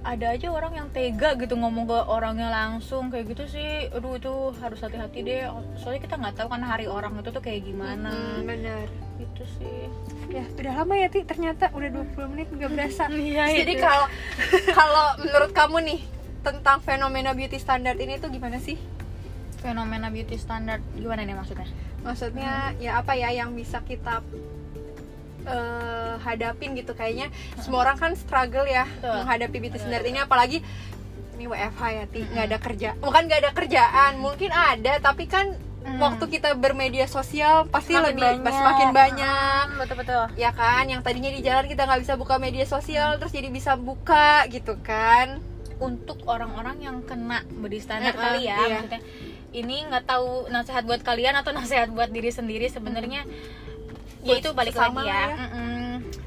ada 0.05 0.37
aja 0.37 0.53
orang 0.53 0.77
yang 0.77 0.87
tega 0.93 1.33
gitu 1.33 1.57
ngomong 1.57 1.89
ke 1.89 1.99
orangnya 2.05 2.53
langsung 2.53 3.09
kayak 3.09 3.33
gitu 3.33 3.57
sih. 3.57 3.89
Aduh 3.89 4.21
itu 4.21 4.33
harus 4.61 4.77
hati-hati 4.77 5.25
deh. 5.25 5.49
Soalnya 5.81 6.05
kita 6.05 6.15
nggak 6.21 6.35
tahu 6.37 6.47
kan 6.53 6.61
hari 6.61 6.85
orang 6.85 7.17
itu 7.17 7.33
tuh 7.33 7.41
kayak 7.41 7.65
gimana. 7.65 8.13
Mm, 8.13 8.45
bener 8.45 8.85
gitu 9.17 9.43
sih. 9.57 9.89
Ya 10.29 10.45
udah 10.45 10.73
lama 10.85 10.93
ya 10.93 11.09
ti? 11.09 11.25
Ternyata 11.25 11.73
udah 11.73 11.89
20 11.89 12.31
menit 12.37 12.47
nggak 12.53 12.69
berasa. 12.69 13.03
Iya, 13.15 13.65
jadi 13.65 13.73
itu. 13.73 13.81
kalau 13.81 14.05
kalau 14.77 15.07
menurut 15.25 15.51
kamu 15.51 15.77
nih 15.89 15.99
tentang 16.45 16.77
fenomena 16.85 17.33
beauty 17.33 17.57
standard 17.57 17.97
ini 17.97 18.21
tuh 18.21 18.29
gimana 18.29 18.61
sih? 18.61 18.77
Fenomena 19.57 20.13
beauty 20.13 20.37
standard 20.37 20.85
gimana 20.93 21.25
nih 21.25 21.33
maksudnya? 21.33 21.65
Maksudnya 22.05 22.77
ya 22.77 23.01
apa 23.01 23.17
ya 23.17 23.33
yang 23.33 23.57
bisa 23.57 23.81
kita 23.81 24.21
eh, 25.45 26.13
hadapin 26.19 26.73
gitu 26.73 26.91
kayaknya 26.91 27.29
semua 27.61 27.85
orang 27.85 27.95
kan 27.95 28.11
struggle 28.13 28.65
ya 28.65 28.83
Betul. 28.97 29.13
menghadapi 29.21 29.57
standard 29.73 30.01
betul. 30.01 30.11
ini 30.11 30.19
apalagi 30.19 30.57
ini 31.35 31.45
WFH 31.45 31.81
ya 31.85 32.03
ti 32.07 32.19
nggak 32.23 32.45
ada 32.47 32.57
kerja 32.57 32.89
bukan 32.97 33.21
nggak 33.27 33.39
ada 33.43 33.51
kerjaan 33.51 34.11
mungkin 34.17 34.49
ada 34.49 34.93
tapi 34.99 35.25
kan 35.25 35.53
Mm. 35.85 36.01
waktu 36.01 36.25
kita 36.27 36.57
bermedia 36.57 37.05
sosial 37.05 37.69
pasti 37.69 37.93
Semakin 37.93 38.09
lebih 38.09 38.41
banyak. 38.41 38.57
semakin 38.57 38.89
banyak 38.89 39.65
Mm, 39.69 39.77
betul 39.77 39.95
betul 40.01 40.23
ya 40.33 40.49
kan 40.49 40.81
yang 40.89 41.05
tadinya 41.05 41.29
di 41.29 41.45
jalan 41.45 41.69
kita 41.69 41.85
nggak 41.85 42.01
bisa 42.01 42.17
buka 42.17 42.41
media 42.41 42.65
sosial 42.65 43.21
terus 43.21 43.29
jadi 43.29 43.53
bisa 43.53 43.77
buka 43.77 44.49
gitu 44.49 44.81
kan 44.81 45.37
untuk 45.77 46.25
orang-orang 46.25 46.81
yang 46.81 47.05
kena 47.05 47.45
body 47.45 47.77
standar 47.77 48.17
Mm-mm, 48.17 48.23
kali 48.25 48.49
ya 48.49 48.57
iya. 48.57 48.81
maksudnya 48.81 49.01
ini 49.53 49.85
nggak 49.85 50.09
tahu 50.09 50.49
nasihat 50.49 50.83
buat 50.83 51.05
kalian 51.05 51.37
atau 51.37 51.53
nasihat 51.61 51.93
buat 51.93 52.09
diri 52.09 52.33
sendiri 52.33 52.65
sebenarnya 52.65 53.21
ya 54.25 54.33
itu 54.35 54.49
balik 54.51 54.73
lagi 54.75 54.97
ya, 55.05 55.15
ya. 55.15 55.37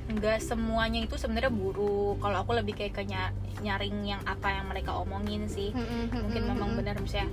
Nggak 0.08 0.38
semuanya 0.40 1.00
itu 1.00 1.14
sebenarnya 1.14 1.50
buruk 1.50 2.16
kalau 2.18 2.36
aku 2.38 2.52
lebih 2.52 2.74
kayak 2.74 2.92
ke 2.92 3.02
ny- 3.04 3.34
nyaring 3.60 3.96
yang 4.04 4.22
apa 4.24 4.48
yang 4.50 4.66
mereka 4.66 4.94
omongin 4.94 5.44
sih. 5.46 5.70
Mungkin 6.08 6.42
memang 6.48 6.70
benar 6.74 6.96
misalnya 6.96 7.28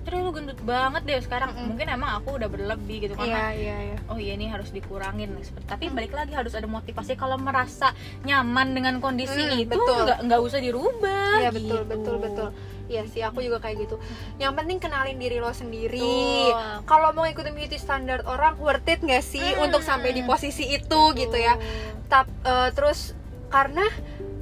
terus 0.00 0.18
lu 0.18 0.30
gendut 0.30 0.56
banget 0.60 1.02
deh 1.02 1.18
sekarang 1.18 1.50
Mm-mm. 1.50 1.66
mungkin 1.68 1.86
emang 1.88 2.10
aku 2.16 2.34
udah 2.34 2.46
berlebih 2.46 2.98
gitu 3.00 3.14
karena 3.14 3.52
iya 3.52 3.76
iya 3.84 3.96
oh 4.06 4.16
iya 4.16 4.34
ini 4.34 4.46
harus 4.46 4.68
dikurangin 4.68 5.30
seperti 5.38 5.66
tapi 5.66 5.84
balik 5.88 6.10
lagi 6.10 6.32
harus 6.32 6.52
ada 6.52 6.64
motivasi 6.64 7.12
kalau 7.12 7.36
merasa 7.36 7.92
nyaman 8.22 8.72
dengan 8.72 8.94
kondisi 8.98 9.36
Hmm, 9.40 9.58
itu 9.58 9.70
betul. 9.70 10.04
nggak 10.04 10.18
nggak 10.24 10.40
usah 10.40 10.58
dirubah 10.58 11.32
Iya 11.38 11.50
betul 11.50 11.78
gitu. 11.78 11.84
betul 11.86 12.16
betul. 12.18 12.48
Iya 12.88 13.04
sih 13.04 13.20
aku 13.20 13.38
juga 13.40 13.60
kayak 13.60 13.84
gitu. 13.84 14.00
Yang 14.36 14.52
penting 14.54 14.78
kenalin 14.78 15.16
diri 15.16 15.36
lo 15.36 15.52
sendiri. 15.52 16.00
Betul. 16.00 16.88
Kalau 16.88 17.12
mau 17.12 17.22
ikutin 17.22 17.52
beauty 17.52 17.76
standar 17.76 18.24
orang 18.24 18.56
worth 18.56 18.86
it 18.86 18.98
nggak 18.98 19.20
sih 19.20 19.44
Hmm. 19.44 19.68
untuk 19.68 19.82
sampai 19.82 20.10
di 20.10 20.24
posisi 20.24 20.64
itu 20.66 21.00
gitu 21.12 21.36
ya. 21.36 21.60
Tap, 22.06 22.24
eh, 22.42 22.72
terus 22.72 23.12
karena 23.48 23.84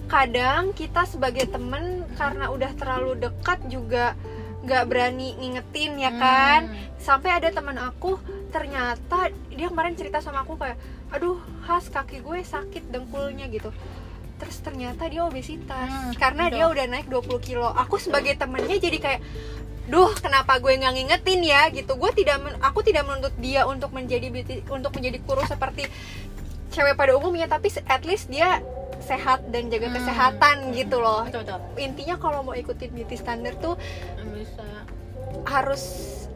kadang 0.06 0.70
kita 0.70 1.02
sebagai 1.04 1.46
temen 1.48 1.82
karena 2.14 2.46
udah 2.46 2.70
terlalu 2.72 3.18
dekat 3.20 3.58
juga 3.66 4.14
nggak 4.66 4.84
berani 4.84 5.32
ngingetin 5.34 5.96
ya 5.96 6.10
kan. 6.12 6.60
Hmm. 6.66 6.98
Sampai 6.98 7.30
ada 7.30 7.48
teman 7.48 7.78
aku 7.78 8.18
ternyata 8.50 9.30
dia 9.48 9.66
kemarin 9.66 9.94
cerita 9.94 10.18
sama 10.18 10.42
aku 10.42 10.58
kayak, 10.58 10.74
aduh 11.08 11.38
khas 11.62 11.86
kaki 11.86 12.20
gue 12.20 12.42
sakit 12.42 12.90
dengkulnya 12.90 13.46
gitu. 13.46 13.70
Terus 14.36 14.56
ternyata 14.60 15.06
dia 15.06 15.22
obesitas 15.22 15.88
Hmm, 15.88 16.12
karena 16.12 16.50
betul. 16.50 16.54
dia 16.54 16.64
udah 16.68 16.84
naik 16.90 17.06
20 17.08 17.38
kilo. 17.40 17.68
Aku 17.72 17.96
sebagai 17.96 18.34
temennya 18.34 18.76
jadi 18.76 18.98
kayak 18.98 19.22
duh 19.86 20.10
kenapa 20.18 20.58
gue 20.58 20.74
nggak 20.74 20.92
ngingetin 20.92 21.46
ya 21.46 21.70
gitu 21.70 21.94
gue 21.94 22.10
tidak 22.10 22.42
men- 22.42 22.58
aku 22.58 22.82
tidak 22.82 23.06
menuntut 23.06 23.30
dia 23.38 23.70
untuk 23.70 23.94
menjadi 23.94 24.34
untuk 24.66 24.90
menjadi 24.90 25.22
kurus 25.22 25.46
seperti 25.46 25.86
cewek 26.74 26.98
pada 26.98 27.14
umumnya 27.14 27.46
tapi 27.46 27.70
at 27.86 28.02
least 28.02 28.26
dia 28.26 28.58
sehat 28.98 29.44
dan 29.46 29.66
jaga 29.66 29.86
Hmm. 29.86 29.96
kesehatan 29.96 30.56
gitu 30.72 30.96
loh. 30.96 31.22
Betul 31.22 31.42
betul. 31.42 31.60
Intinya 31.76 32.16
kalau 32.16 32.40
mau 32.42 32.52
ikutin 32.52 32.90
beauty 32.90 33.14
standard 33.14 33.56
tuh 33.58 33.74
bisa. 34.30 34.64
harus 35.44 35.82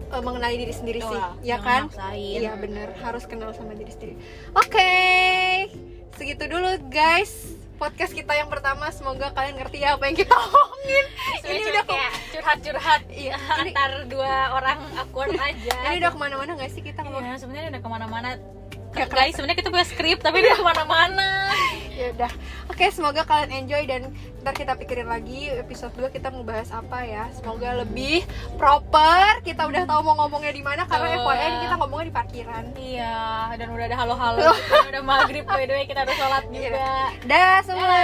eh, 0.06 0.18
mengenali 0.18 0.58
diri 0.58 0.70
sendiri 0.70 1.00
sih 1.00 1.14
Wah, 1.14 1.34
ya 1.40 1.56
jangan 1.56 1.88
kan? 1.88 2.12
iya 2.12 2.52
bener. 2.54 2.92
Harus 2.96 3.24
kenal 3.24 3.50
sama 3.50 3.72
diri 3.72 3.88
sendiri. 3.88 4.14
Oke 4.52 4.90
segitu 6.12 6.44
dulu 6.46 6.68
guys 6.86 7.48
podcast 7.76 8.12
kita 8.12 8.34
yang 8.34 8.46
pertama. 8.46 8.90
Semoga 8.90 9.30
kalian 9.30 9.56
ngerti 9.56 9.80
ya 9.80 9.96
apa 9.96 10.04
yang 10.04 10.16
kita 10.16 10.34
omongin. 10.44 11.04
Ini 11.42 11.62
udah 11.66 11.84
kayak 11.84 12.12
curhat-curhat. 12.30 13.02
Iya, 13.20 13.34
antar 13.56 13.90
dua 14.06 14.34
orang 14.52 14.78
awkward 14.94 15.32
aja. 15.34 15.76
ini 15.86 15.98
udah 15.98 16.10
ke 16.10 16.18
mana-mana 16.18 16.50
gak 16.56 16.70
sih 16.70 16.80
kita 16.80 17.00
ngomong? 17.00 17.22
Iya, 17.22 17.34
sebenarnya 17.36 17.68
udah 17.70 17.80
ke 17.80 17.90
mana-mana. 17.90 18.28
Ya, 18.90 19.06
guys 19.06 19.32
sebenarnya 19.32 19.54
kita 19.56 19.70
punya 19.70 19.86
skrip 19.86 20.18
tapi 20.18 20.42
udah 20.42 20.56
ke 20.56 20.64
mana-mana 20.66 21.28
ya 22.00 22.08
udah. 22.16 22.32
Oke 22.72 22.88
semoga 22.88 23.22
kalian 23.28 23.66
enjoy 23.66 23.84
dan 23.84 24.08
ntar 24.40 24.56
kita 24.56 24.72
pikirin 24.80 25.04
lagi 25.04 25.52
episode 25.52 25.92
2 26.00 26.08
kita 26.16 26.32
mau 26.32 26.40
bahas 26.40 26.72
apa 26.72 27.04
ya. 27.04 27.28
Semoga 27.36 27.84
lebih 27.84 28.24
proper. 28.56 29.44
Kita 29.44 29.68
udah 29.68 29.84
tahu 29.84 30.00
mau 30.00 30.16
ngomongnya 30.24 30.52
di 30.56 30.64
mana 30.64 30.88
karena 30.88 31.20
Betul. 31.20 31.24
FYI 31.28 31.50
kita 31.68 31.74
ngomongnya 31.76 32.06
di 32.08 32.14
parkiran. 32.16 32.64
Iya 32.80 33.20
dan 33.60 33.68
udah 33.76 33.84
ada 33.84 33.96
halo-halo. 34.00 34.50
Udah 34.90 35.02
maghrib 35.04 35.44
by 35.44 35.68
the 35.68 35.74
way 35.76 35.84
kita 35.84 36.02
harus 36.02 36.16
sholat 36.16 36.44
juga. 36.48 37.12
Dah 37.28 37.60
semua 37.62 38.00